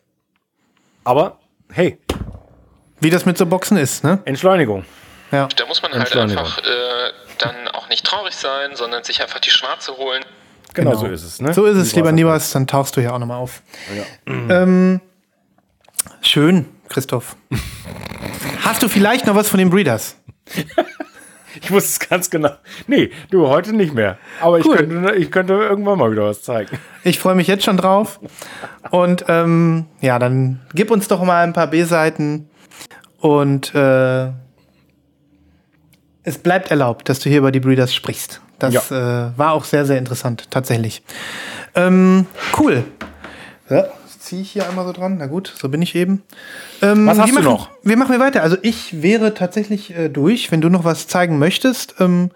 [1.04, 1.38] Aber
[1.72, 1.98] hey,
[3.00, 4.20] Wie das mit so Boxen ist, ne?
[4.24, 4.84] Entschleunigung.
[5.32, 5.48] Ja.
[5.56, 6.62] Da muss man halt einfach äh,
[7.38, 10.22] dann auch nicht traurig sein, sondern sich einfach die schwarze holen.
[10.74, 11.00] Genau, Genau.
[11.02, 11.40] so ist es.
[11.40, 11.54] Ne?
[11.54, 12.12] So ist es, lieber?
[12.12, 13.62] Nibas, dann tauchst du ja auch nochmal auf.
[14.26, 15.00] Ähm,
[16.20, 17.36] schön, Christoph.
[18.64, 20.16] Hast du vielleicht noch was von den Breeders?
[21.62, 22.50] Ich wusste es ganz genau.
[22.86, 24.18] Nee, du, heute nicht mehr.
[24.40, 24.76] Aber ich, Cool.
[24.76, 26.78] könnte, ich könnte irgendwann mal wieder was zeigen.
[27.02, 28.20] Ich freue mich jetzt schon drauf.
[28.90, 32.50] Und ähm, ja, dann gib uns doch mal ein paar B-Seiten.
[33.18, 34.26] Und äh,
[36.22, 38.42] es bleibt erlaubt, dass du hier über die Breeders sprichst.
[38.58, 41.02] Das äh, war auch sehr, sehr interessant, tatsächlich.
[41.74, 42.26] Ähm,
[42.58, 42.84] cool.
[43.70, 43.86] Ja,
[44.30, 45.16] ziehe ich hier einmal so dran.
[45.18, 46.22] Na gut, so bin ich eben.
[46.82, 47.68] Ähm, Was hast du machen, noch?
[47.82, 48.44] Wie machen wir weiter?
[48.44, 50.52] Also ich wäre tatsächlich äh, durch.
[50.52, 52.30] Wenn du noch was zeigen möchtest, ähm,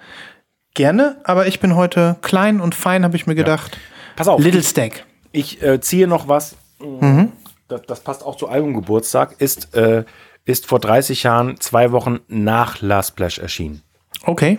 [0.75, 1.19] gerne.
[1.23, 3.79] Aber ich bin heute klein und fein, habe ich mir gedacht.
[4.17, 5.07] Pass auf, Little ich, Stack.
[5.31, 6.57] ich äh, ziehe noch was.
[6.81, 7.31] Mhm.
[7.69, 9.37] Das, das passt auch zu Albumgeburtstag.
[9.39, 10.05] Ist, äh,
[10.45, 13.83] ist vor 30 Jahren, zwei Wochen nach Last Splash erschienen.
[14.25, 14.59] Okay.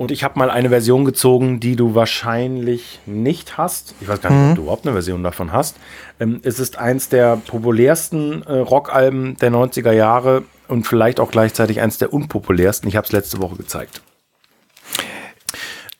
[0.00, 3.94] Und ich habe mal eine Version gezogen, die du wahrscheinlich nicht hast.
[4.00, 5.76] Ich weiß gar nicht, ob du überhaupt eine Version davon hast.
[6.18, 11.82] Ähm, es ist eins der populärsten äh, Rockalben der 90er Jahre und vielleicht auch gleichzeitig
[11.82, 12.88] eins der unpopulärsten.
[12.88, 14.00] Ich habe es letzte Woche gezeigt.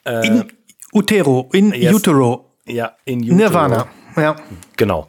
[0.06, 0.50] In
[0.94, 1.92] Utero, in Yes.
[1.92, 3.36] Utero, Ja, in Utero.
[3.36, 3.86] Nirvana.
[4.16, 4.36] Ja.
[4.78, 5.08] Genau.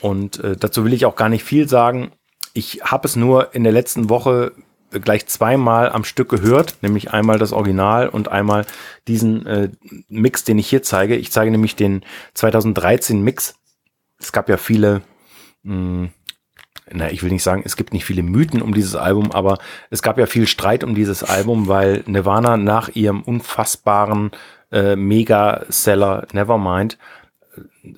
[0.00, 2.10] Und äh, dazu will ich auch gar nicht viel sagen.
[2.54, 4.62] Ich habe es nur in der letzten Woche äh,
[5.00, 8.66] gleich zweimal am Stück gehört, nämlich einmal das Original und einmal
[9.08, 9.68] diesen äh,
[10.08, 11.16] Mix, den ich hier zeige.
[11.16, 13.54] Ich zeige nämlich den 2013 Mix.
[14.18, 15.02] Es gab ja viele,
[15.62, 16.08] mh,
[16.90, 19.58] na, ich will nicht sagen, es gibt nicht viele Mythen um dieses Album, aber
[19.90, 24.30] es gab ja viel Streit um dieses Album, weil Nirvana nach ihrem unfassbaren
[24.70, 26.98] äh, Mega-Seller Nevermind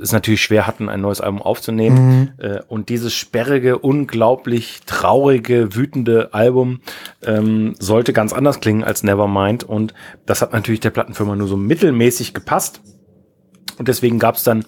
[0.01, 2.33] es natürlich schwer hatten, ein neues Album aufzunehmen.
[2.39, 6.81] Äh, und dieses sperrige, unglaublich traurige, wütende Album
[7.25, 9.65] ähm, sollte ganz anders klingen als Nevermind.
[9.65, 9.95] Und
[10.27, 12.81] das hat natürlich der Plattenfirma nur so mittelmäßig gepasst.
[13.79, 14.65] Und deswegen gab es dann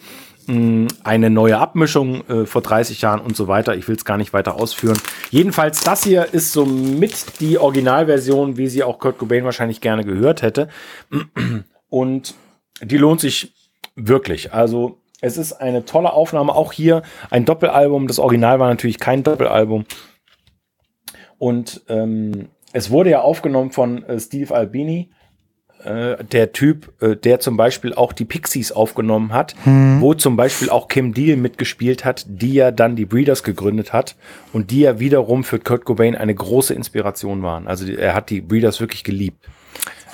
[0.47, 3.74] mh, eine neue Abmischung äh, vor 30 Jahren und so weiter.
[3.74, 4.99] Ich will es gar nicht weiter ausführen.
[5.30, 10.05] Jedenfalls, das hier ist so mit die Originalversion, wie sie auch Kurt Cobain wahrscheinlich gerne
[10.05, 10.68] gehört hätte.
[11.89, 12.34] Und
[12.82, 13.55] die lohnt sich
[13.97, 14.53] wirklich.
[14.53, 16.55] Also es ist eine tolle Aufnahme.
[16.55, 18.07] Auch hier ein Doppelalbum.
[18.07, 19.86] Das Original war natürlich kein Doppelalbum.
[21.38, 25.11] Und ähm, es wurde ja aufgenommen von äh, Steve Albini,
[25.84, 29.55] äh, der Typ, äh, der zum Beispiel auch die Pixies aufgenommen hat,
[30.01, 34.16] wo zum Beispiel auch Kim Deal mitgespielt hat, die ja dann die Breeders gegründet hat
[34.53, 37.66] und die ja wiederum für Kurt Cobain eine große Inspiration waren.
[37.66, 39.47] Also er hat die Breeders wirklich geliebt.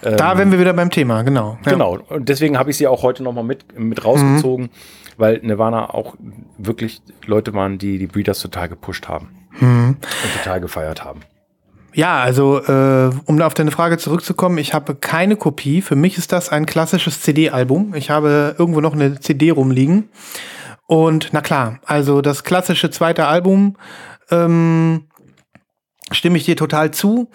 [0.03, 1.59] Da wären wir wieder beim Thema, genau.
[1.65, 1.73] Ja.
[1.73, 4.71] Genau, und deswegen habe ich sie auch heute nochmal mit, mit rausgezogen,
[5.17, 6.17] weil Nirvana auch
[6.59, 9.29] wirklich Leute waren, die die Breeders total gepusht haben
[9.61, 9.97] und
[10.43, 11.21] total gefeiert haben.
[11.95, 15.83] Ja, also äh, um auf deine Frage zurückzukommen, ich habe keine Kopie.
[15.83, 17.95] Für mich ist das ein klassisches CD-Album.
[17.95, 20.09] Ich habe irgendwo noch eine CD rumliegen.
[20.87, 23.77] Und na klar, also das klassische zweite Album
[24.31, 25.05] ähm,
[26.11, 27.29] stimme ich dir total zu.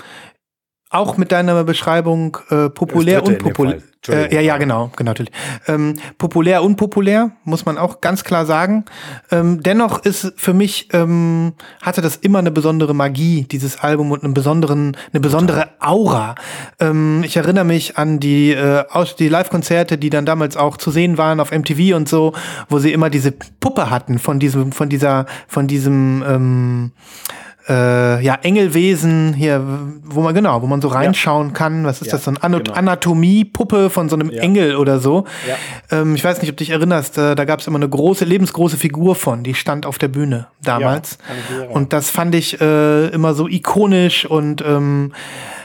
[0.90, 3.24] Auch mit deiner Beschreibung äh, populär.
[3.24, 3.82] Fall.
[4.08, 4.32] Entschuldigung.
[4.32, 5.32] Äh, ja, ja, genau, genau, natürlich.
[5.68, 8.86] Ähm, populär, unpopulär, muss man auch ganz klar sagen.
[9.32, 14.24] Ähm, dennoch ist für mich, ähm, hatte das immer eine besondere Magie, dieses Album, und
[14.24, 16.36] einen besonderen, eine besondere Aura.
[16.80, 18.86] Ähm, ich erinnere mich an die, äh,
[19.20, 22.34] die Live-Konzerte, die dann damals auch zu sehen waren auf MTV und so,
[22.70, 26.92] wo sie immer diese Puppe hatten von diesem, von dieser, von diesem, ähm,
[27.70, 29.62] äh, ja, Engelwesen hier,
[30.04, 31.86] wo man genau, wo man so reinschauen kann.
[31.86, 32.24] Was ist Ja, das?
[32.24, 32.74] So eine Ano genau.
[32.74, 34.42] Anatomiepuppe von so einem Ja.
[34.42, 35.26] Engel oder so.
[35.48, 35.56] Ja.
[36.00, 38.26] Ähm, ich weiß nicht, ob du dich erinnerst, äh, da gab es immer eine große,
[38.26, 41.18] lebensgroße Figur von, die stand auf der Bühne damals.
[41.70, 45.14] und das fand ich äh, immer so ikonisch und ähm,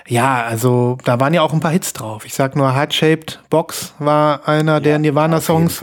[0.08, 2.24] ja, also da waren ja auch ein paar Hits drauf.
[2.24, 5.80] Ich sag nur Heart-Shaped Box war einer der Nirvana-Songs,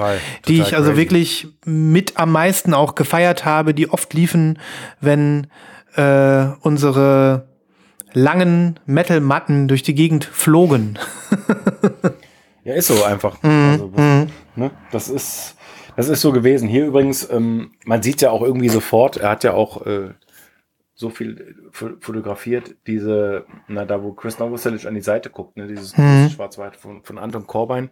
[0.48, 0.98] die ich also crazy.
[1.02, 4.60] wirklich mit am meisten auch gefeiert habe, die oft liefen,
[5.00, 5.48] wenn
[5.96, 7.48] äh, unsere
[8.14, 10.98] langen Metal-Matten durch die Gegend flogen.
[12.66, 13.42] Ja, ist so einfach.
[13.42, 15.56] Mhm, Also, das, ne, das ist,
[15.96, 16.68] das ist so gewesen.
[16.68, 20.10] Hier übrigens, ähm, man sieht ja auch irgendwie sofort, er hat ja auch äh,
[20.94, 25.68] so viel fo- fotografiert, diese, na, da wo Chris Novoselic an die Seite guckt, ne,
[25.68, 26.04] dieses, Mhm.
[26.18, 27.92] dieses Schwarz-Weiß von, von Anton Korbein.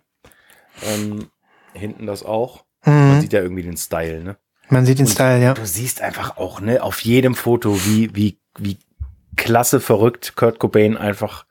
[0.83, 1.29] Ähm,
[1.73, 2.65] hinten das auch.
[2.85, 3.21] Man Mhm.
[3.21, 4.37] sieht ja irgendwie den Style, ne?
[4.69, 5.53] Man sieht den Style, ja.
[5.53, 8.77] Du siehst einfach auch, ne, auf jedem Foto, wie, wie, wie
[9.35, 11.45] klasse verrückt Kurt Cobain einfach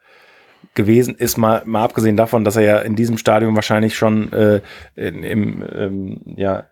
[0.75, 4.61] gewesen ist, mal, mal abgesehen davon, dass er ja in diesem Stadium wahrscheinlich schon äh,
[4.95, 6.65] in, im, ähm, ja,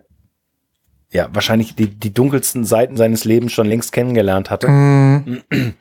[1.10, 5.42] ja, wahrscheinlich die, die dunkelsten Seiten seines Lebens schon längst kennengelernt hatte Mhm.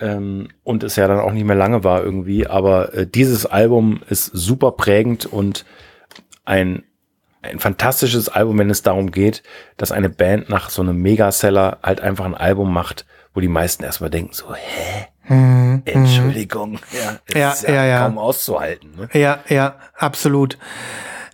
[0.00, 2.46] ähm, und es ja dann auch nicht mehr lange war irgendwie.
[2.46, 5.64] Aber äh, dieses Album ist super prägend und
[6.44, 6.84] ein,
[7.46, 9.42] ein fantastisches Album, wenn es darum geht,
[9.76, 13.84] dass eine Band nach so einem Megaseller halt einfach ein Album macht, wo die meisten
[13.84, 15.82] erstmal denken so, hä, Mhm.
[15.84, 17.98] Entschuldigung, ja, das Ja, ist ja, ja.
[18.04, 18.92] kaum auszuhalten.
[18.96, 19.08] Ne?
[19.20, 20.56] Ja, ja, absolut.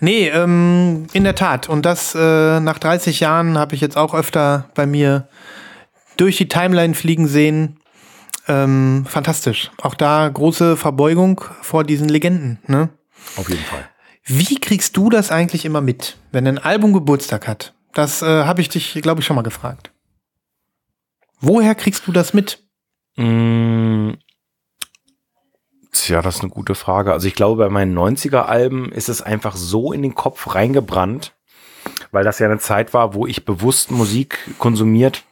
[0.01, 1.69] Nee, ähm, in der Tat.
[1.69, 5.29] Und das äh, nach 30 Jahren habe ich jetzt auch öfter bei mir
[6.17, 7.81] durch die Timeline fliegen sehen.
[8.49, 9.71] Ähm, fantastisch.
[9.81, 12.59] Auch da große Verbeugung vor diesen Legenden.
[12.67, 12.89] Ne?
[13.37, 13.85] Auf jeden Fall.
[14.25, 17.75] Wie kriegst du das eigentlich immer mit, wenn ein Album Geburtstag hat?
[17.93, 19.93] Das äh, habe ich dich, glaube ich, schon mal gefragt.
[21.41, 22.63] Woher kriegst du das mit?
[23.17, 24.13] Mm,
[25.93, 27.13] Tja, das ist eine gute Frage.
[27.13, 31.35] Also ich glaube, bei meinen 90er-Alben ist es einfach so in den Kopf reingebrannt,
[32.11, 35.25] weil das ja eine Zeit war, wo ich bewusst Musik konsumiert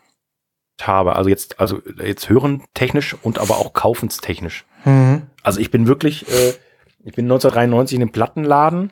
[0.83, 1.17] habe.
[1.17, 4.67] Also jetzt, also jetzt hören technisch und aber auch kaufenstechnisch.
[4.85, 5.23] Mhm.
[5.43, 6.53] Also ich bin wirklich, äh,
[7.05, 8.91] ich bin 1993 in den Plattenladen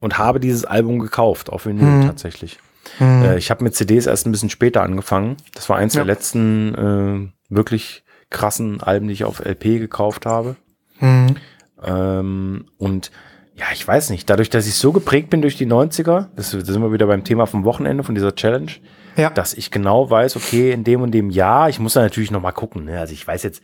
[0.00, 2.06] und habe dieses Album gekauft, auf Vinyl Mhm.
[2.06, 2.58] tatsächlich.
[2.98, 3.34] Mhm.
[3.36, 5.36] Ich habe mit CDs erst ein bisschen später angefangen.
[5.54, 6.00] Das war eins Ja.
[6.04, 10.56] der letzten äh, wirklich krassen Alben, die ich auf LP gekauft habe.
[11.00, 11.36] Mhm.
[11.84, 13.10] Ähm, und
[13.54, 16.60] ja, ich weiß nicht, dadurch, dass ich so geprägt bin durch die 90er, das, da
[16.60, 18.70] sind wir wieder beim Thema vom Wochenende, von dieser Challenge,
[19.16, 19.28] Ja.
[19.30, 22.40] dass ich genau weiß, okay, in dem und dem Jahr, ich muss da natürlich noch
[22.40, 22.84] mal gucken.
[22.86, 22.98] Ne?
[22.98, 23.62] Also ich weiß jetzt,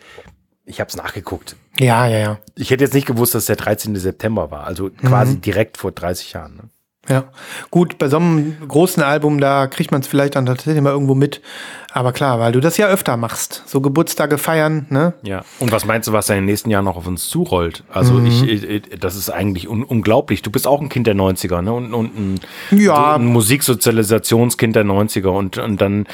[0.66, 1.56] ich habe es nachgeguckt.
[1.78, 2.38] ja, ja, ja.
[2.56, 3.96] Ich hätte jetzt nicht gewusst, dass der 13.
[3.96, 4.96] September war, also Mhm.
[5.08, 6.56] quasi direkt vor 30 Jahren.
[6.56, 6.62] Ne?
[7.08, 7.24] Ja,
[7.70, 11.14] gut, bei so einem großen Album, da kriegt man es vielleicht dann tatsächlich mal irgendwo
[11.14, 11.40] mit.
[11.96, 13.62] Aber klar, weil du das ja öfter machst.
[13.64, 15.14] So Geburtstage feiern, ne?
[15.22, 15.44] Ja.
[15.60, 17.84] Und was meinst du, was da in den nächsten Jahren noch auf uns zurollt?
[17.90, 18.26] Also Mhm.
[18.26, 20.42] ich, ich, das ist eigentlich un unglaublich.
[20.42, 21.72] Du bist auch ein Kind der 90er, ne?
[21.72, 22.40] Und, und ein,
[22.78, 23.14] Ja.
[23.16, 25.28] ein Musiksozialisationskind der 90er.
[25.28, 26.06] Und, und dann,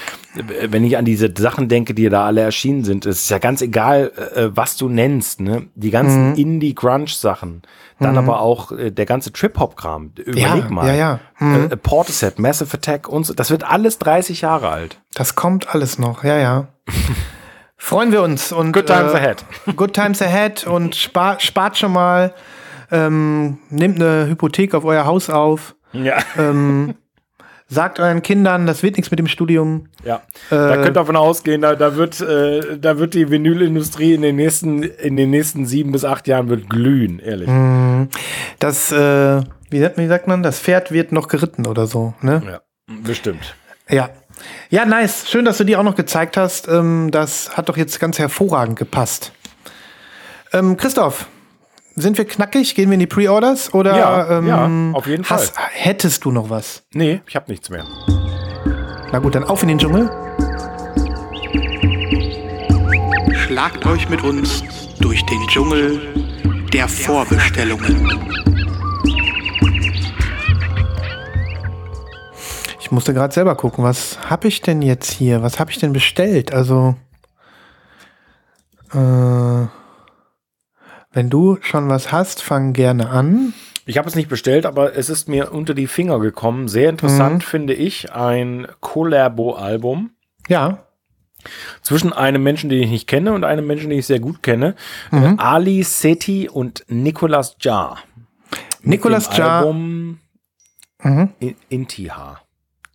[0.69, 4.13] wenn ich an diese Sachen denke, die da alle erschienen sind, ist ja ganz egal,
[4.37, 5.67] äh, was du nennst, ne?
[5.75, 5.93] Die Mhm.
[5.93, 7.63] ganzen Indie-Grunge-Sachen.
[8.01, 10.11] Dann aber auch äh, der ganze Trip-Hop-Kram.
[10.17, 10.89] Überleg Ja, mal.
[10.89, 11.21] ja, ja.
[11.43, 11.69] Mhm.
[11.71, 13.35] Äh, Portishead, Massive Attack und so.
[13.35, 14.99] Das wird alles 30 Jahre alt.
[15.15, 16.69] Das kommt alles noch, ja, ja.
[17.77, 19.45] Freuen wir uns und Good times äh, ahead.
[19.77, 22.33] Good times ahead und spart, spart schon mal,
[22.93, 26.19] ähm, nehmt eine Hypothek auf euer Haus auf, Ja.
[26.39, 26.95] ähm,
[27.69, 29.87] sagt euren Kindern, das wird nichts mit dem Studium.
[30.05, 30.21] Ja,
[30.51, 34.23] da Äh, könnt ihr davon ausgehen, da, da, wird, äh, da wird die Vinylindustrie in
[34.23, 37.49] den nächsten, in den nächsten sieben bis acht Jahren wird glühen, ehrlich.
[37.49, 38.09] Mhm.
[38.61, 39.41] Das, äh,
[39.73, 42.43] wie, sagt, wie sagt man, das Pferd wird noch geritten oder so, ne?
[42.47, 42.61] Ja,
[43.03, 43.55] bestimmt.
[43.89, 44.11] Ja.
[44.71, 45.29] Ja, nice.
[45.29, 46.69] Schön, dass du die auch noch gezeigt hast.
[46.69, 49.33] Ähm, das hat doch jetzt ganz hervorragend gepasst.
[50.53, 51.27] Ähm, Christoph,
[51.95, 52.75] sind wir knackig?
[52.75, 53.75] Gehen wir in die Pre-Orders?
[53.75, 56.85] Oder Ja, ähm, ja, auf jeden hast, hättest du noch was?
[56.93, 57.85] Nee, ich habe nichts mehr.
[59.13, 60.11] Na gut, dann auf in den Dschungel.
[63.35, 64.63] Schlagt euch mit uns
[65.01, 66.01] durch den Dschungel
[66.73, 68.09] der Vorbestellungen.
[72.93, 75.43] Musste gerade selber gucken, was habe ich denn jetzt hier?
[75.43, 76.53] Was habe ich denn bestellt?
[76.53, 76.95] Also,
[78.93, 79.67] äh,
[81.15, 83.53] Wenn du schon was hast, fang gerne an.
[83.85, 86.69] Ich habe es nicht bestellt, aber es ist mir unter die Finger gekommen.
[86.69, 90.11] Sehr interessant finde ich ein Collabo-Album
[90.49, 90.87] Ja.
[91.83, 94.75] zwischen einem Menschen, den ich nicht kenne, und einem Menschen, den ich sehr gut kenne.
[95.11, 97.99] Äh, Ali Seti und Nicolas Jar.
[98.83, 99.59] Nicolas Jar.
[99.59, 100.19] Album
[101.03, 101.31] Mhm.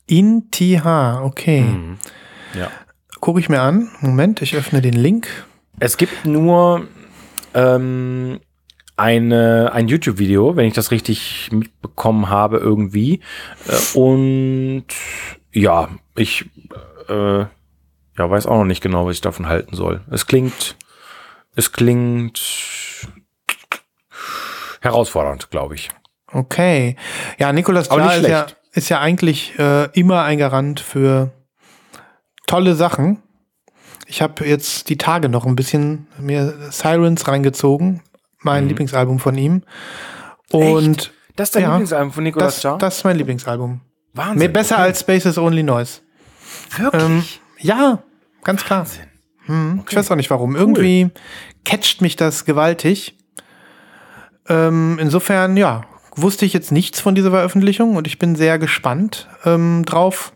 [0.08, 0.38] In-.
[0.48, 1.62] Intiha, okay.
[1.62, 1.98] Mhm.
[2.58, 2.72] Ja.
[3.20, 3.90] Gucke ich mir an.
[4.00, 5.28] Moment, ich öffne den Link.
[5.80, 6.88] Es gibt nur
[7.54, 8.40] ähm,
[8.96, 13.22] eine, ein YouTube-Video, wenn ich das richtig mitbekommen habe, irgendwie.
[13.68, 14.86] Äh, und
[15.52, 16.46] ja, ich
[17.10, 17.50] äh, ja,
[18.18, 20.02] weiß auch noch nicht genau, was ich davon halten soll.
[20.10, 20.76] Es klingt,
[21.56, 22.42] es klingt
[24.82, 25.90] herausfordernd, glaube ich.
[26.32, 26.96] Okay.
[27.38, 28.58] Ja, Jar nicht ist ja, schlecht.
[28.78, 31.32] Ist ja eigentlich äh, immer ein Garant für
[32.46, 33.22] tolle Sachen.
[34.06, 38.02] Ich habe jetzt die Tage noch ein bisschen mir Sirens reingezogen,
[38.40, 38.70] mein Mhm.
[38.70, 39.64] Lieblingsalbum von ihm.
[40.52, 41.70] Und Das ist dein Ja.
[41.74, 43.82] Lieblingsalbum von Nicolas das, das ist mein Lieblingsalbum.
[44.14, 44.40] Wahnsinn.
[44.40, 46.02] Mehr besser als Spaces Only Noise.
[46.78, 47.04] Wirklich?
[47.04, 47.24] Ähm,
[47.60, 48.02] ja,
[48.44, 48.86] ganz klar.
[49.46, 50.56] Hm, Ich weiß auch nicht warum.
[50.56, 51.10] Irgendwie
[51.66, 53.18] catcht mich das gewaltig.
[54.50, 55.84] Ähm, insofern, ja,
[56.18, 60.34] wusste ich jetzt nichts von dieser Veröffentlichung und ich bin sehr gespannt ähm, drauf,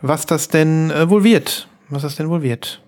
[0.00, 1.68] was das denn äh, wohl wird.
[1.88, 2.80] Was das denn wohl wird.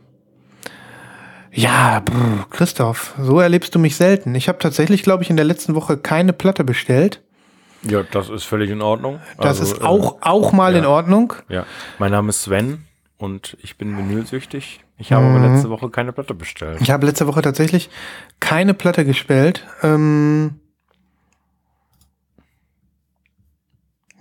[1.53, 4.35] Ja, brr, Christoph, so erlebst du mich selten.
[4.35, 7.21] Ich habe tatsächlich, glaube ich, in der letzten Woche keine Platte bestellt.
[7.83, 9.21] ja, das ist völlig in Ordnung.
[9.39, 10.79] Das Also, ist auch, auch mal ja.
[10.81, 11.35] in Ordnung.
[11.49, 11.67] Äh, ja.
[11.99, 12.85] Mein Name ist Sven
[13.19, 14.81] und ich bin vinylsüchtig.
[14.97, 16.79] Ich habe aber letzte Woche keine Platte bestellt.
[16.81, 17.91] Ich habe letzte Woche tatsächlich
[18.41, 19.65] keine Platte gestellt.
[19.83, 20.61] Ähm,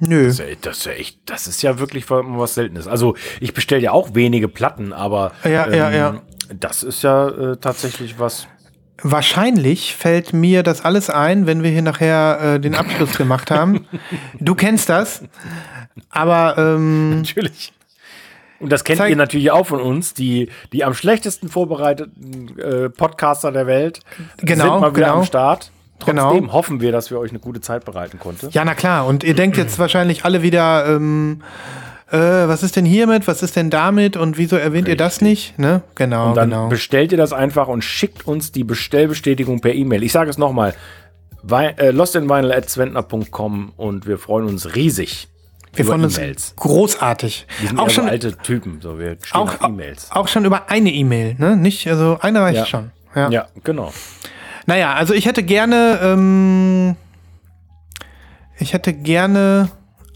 [0.08, 0.26] nö.
[0.28, 2.88] Das ist, ja, das, ist ja echt, das ist ja wirklich was Seltenes.
[2.88, 6.22] Also ich bestelle ja auch wenige Platten, aber ähm, Ja, ja, ja.
[6.54, 8.48] das ist ja äh, tatsächlich was.
[9.02, 13.86] Wahrscheinlich fällt mir das alles ein, wenn wir hier nachher äh, den Abschluss gemacht haben.
[14.40, 15.24] Du kennst das.
[16.10, 17.74] Aber ähm, Natürlich.
[18.60, 22.90] Und das kennt Zeig- ihr natürlich auch von uns, die, die am schlechtesten vorbereiteten äh,
[22.90, 24.00] Podcaster der Welt
[24.38, 25.18] Genau, sind mal wieder genau.
[25.20, 25.72] am Start.
[26.00, 26.52] Trotzdem Genau.
[26.54, 28.50] hoffen wir, dass wir euch eine gute Zeit bereiten konnten.
[28.52, 29.06] ja, na klar.
[29.06, 31.42] Und ihr denkt jetzt wahrscheinlich alle wieder, ähm,
[32.12, 33.28] äh, was ist denn hiermit?
[33.28, 34.18] Was ist denn damit?
[34.18, 35.58] Und wieso erwähnt ihr das nicht?
[35.58, 35.82] Ne?
[35.96, 36.68] Genau, Und dann genau.
[36.68, 40.04] bestellt ihr das einfach und schickt uns die Bestellbestätigung per E-Mail.
[40.04, 40.74] Ich sage es nochmal.
[41.50, 45.28] Äh, lostinvinyl.zwentner.com und wir freuen uns riesig
[45.74, 46.54] Wir über freuen uns E-Mails.
[46.58, 47.48] großartig.
[47.60, 50.10] Wir sind Auch so schon, alte Typen, so wir auch, E-Mails.
[50.12, 51.56] auch schon über eine E-Mail, ne?
[51.58, 52.66] Nicht, also eine reicht Ja.
[52.66, 52.92] schon.
[53.16, 53.30] Ja.
[53.30, 53.92] Ja, genau.
[54.66, 56.96] Naja, also ich hätte gerne, ähm,
[58.58, 59.70] ich hätte gerne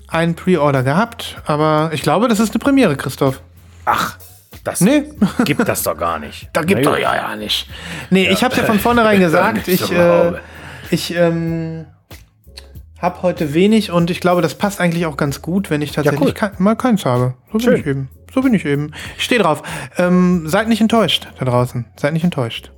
[0.07, 3.41] einen Pre-Order gehabt, aber ich glaube, das ist eine Premiere, Christoph.
[3.85, 4.17] Ach,
[4.63, 5.03] das Nee.
[5.43, 6.49] gibt das doch gar nicht.
[6.53, 7.69] Da gibt doch ja ja nicht.
[8.09, 10.33] Nee, ich habe ja von vornherein gesagt, ich, äh,
[10.91, 11.85] ich ähm,
[13.01, 16.21] habe heute wenig und ich glaube, das passt eigentlich auch ganz gut, wenn ich tatsächlich
[16.21, 16.33] cool.
[16.33, 17.35] kein, mal keins habe.
[17.51, 17.75] So bin Schön.
[17.79, 18.09] ich eben.
[18.33, 18.91] So bin ich eben.
[19.17, 19.63] Ich stehe drauf.
[19.97, 21.85] Ähm, seid nicht enttäuscht da draußen.
[21.95, 22.71] Seid nicht enttäuscht.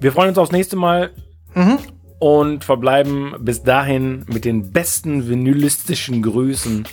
[0.00, 1.10] Wir freuen uns aufs nächste Mal
[1.54, 1.78] Mhm.
[2.18, 6.86] und verbleiben bis dahin mit den besten vinylistischen Grüßen.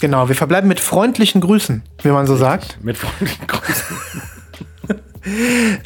[0.00, 2.78] Genau, wir verbleiben mit freundlichen Grüßen, wie man so sagt.
[2.82, 3.96] Mit freundlichen Grüßen.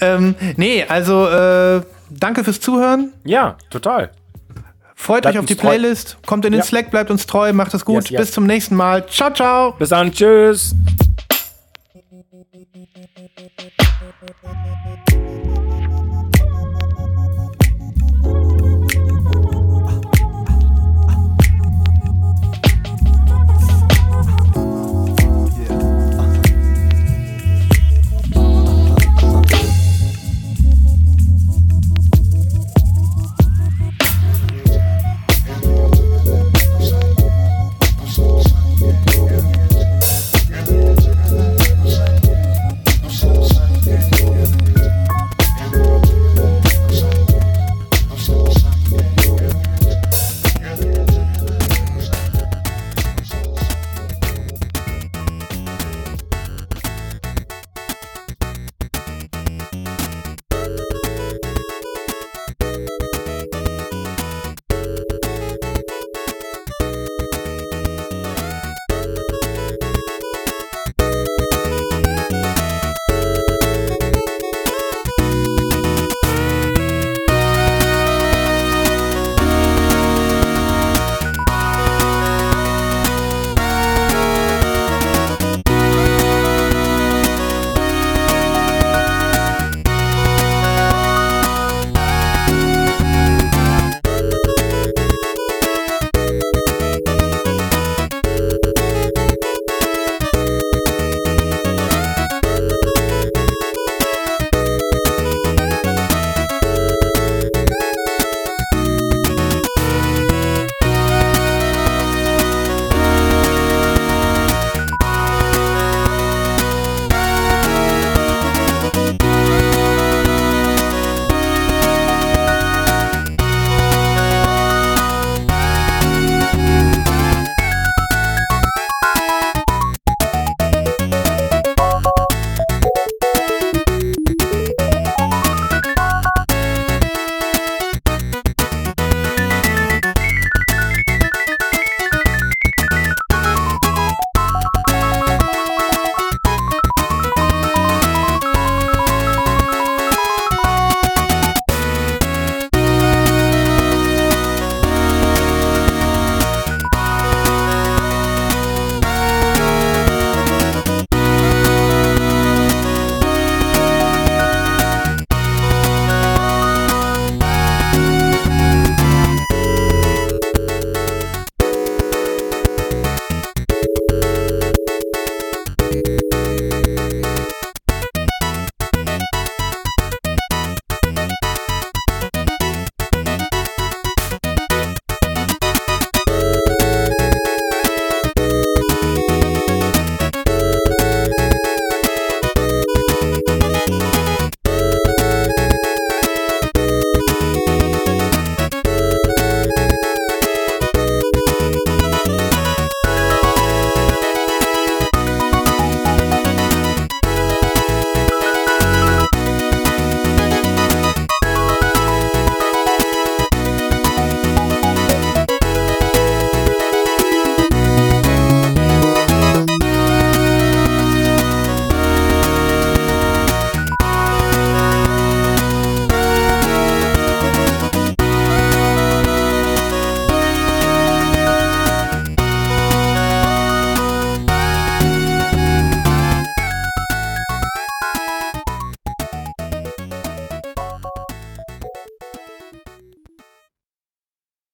[0.01, 3.13] Ähm, nee, also äh, danke fürs Zuhören.
[3.25, 4.13] Ja, total.
[4.95, 5.69] Freut Bleibt euch auf die uns treu.
[5.71, 6.19] Playlist.
[6.27, 6.65] Kommt in den Ja.
[6.65, 8.05] Slack, bleibt uns treu, macht es gut.
[8.05, 8.21] Yes, yes.
[8.21, 9.05] Bis zum nächsten Mal.
[9.09, 9.73] Ciao, ciao.
[9.73, 10.77] Bis dann, tschüss.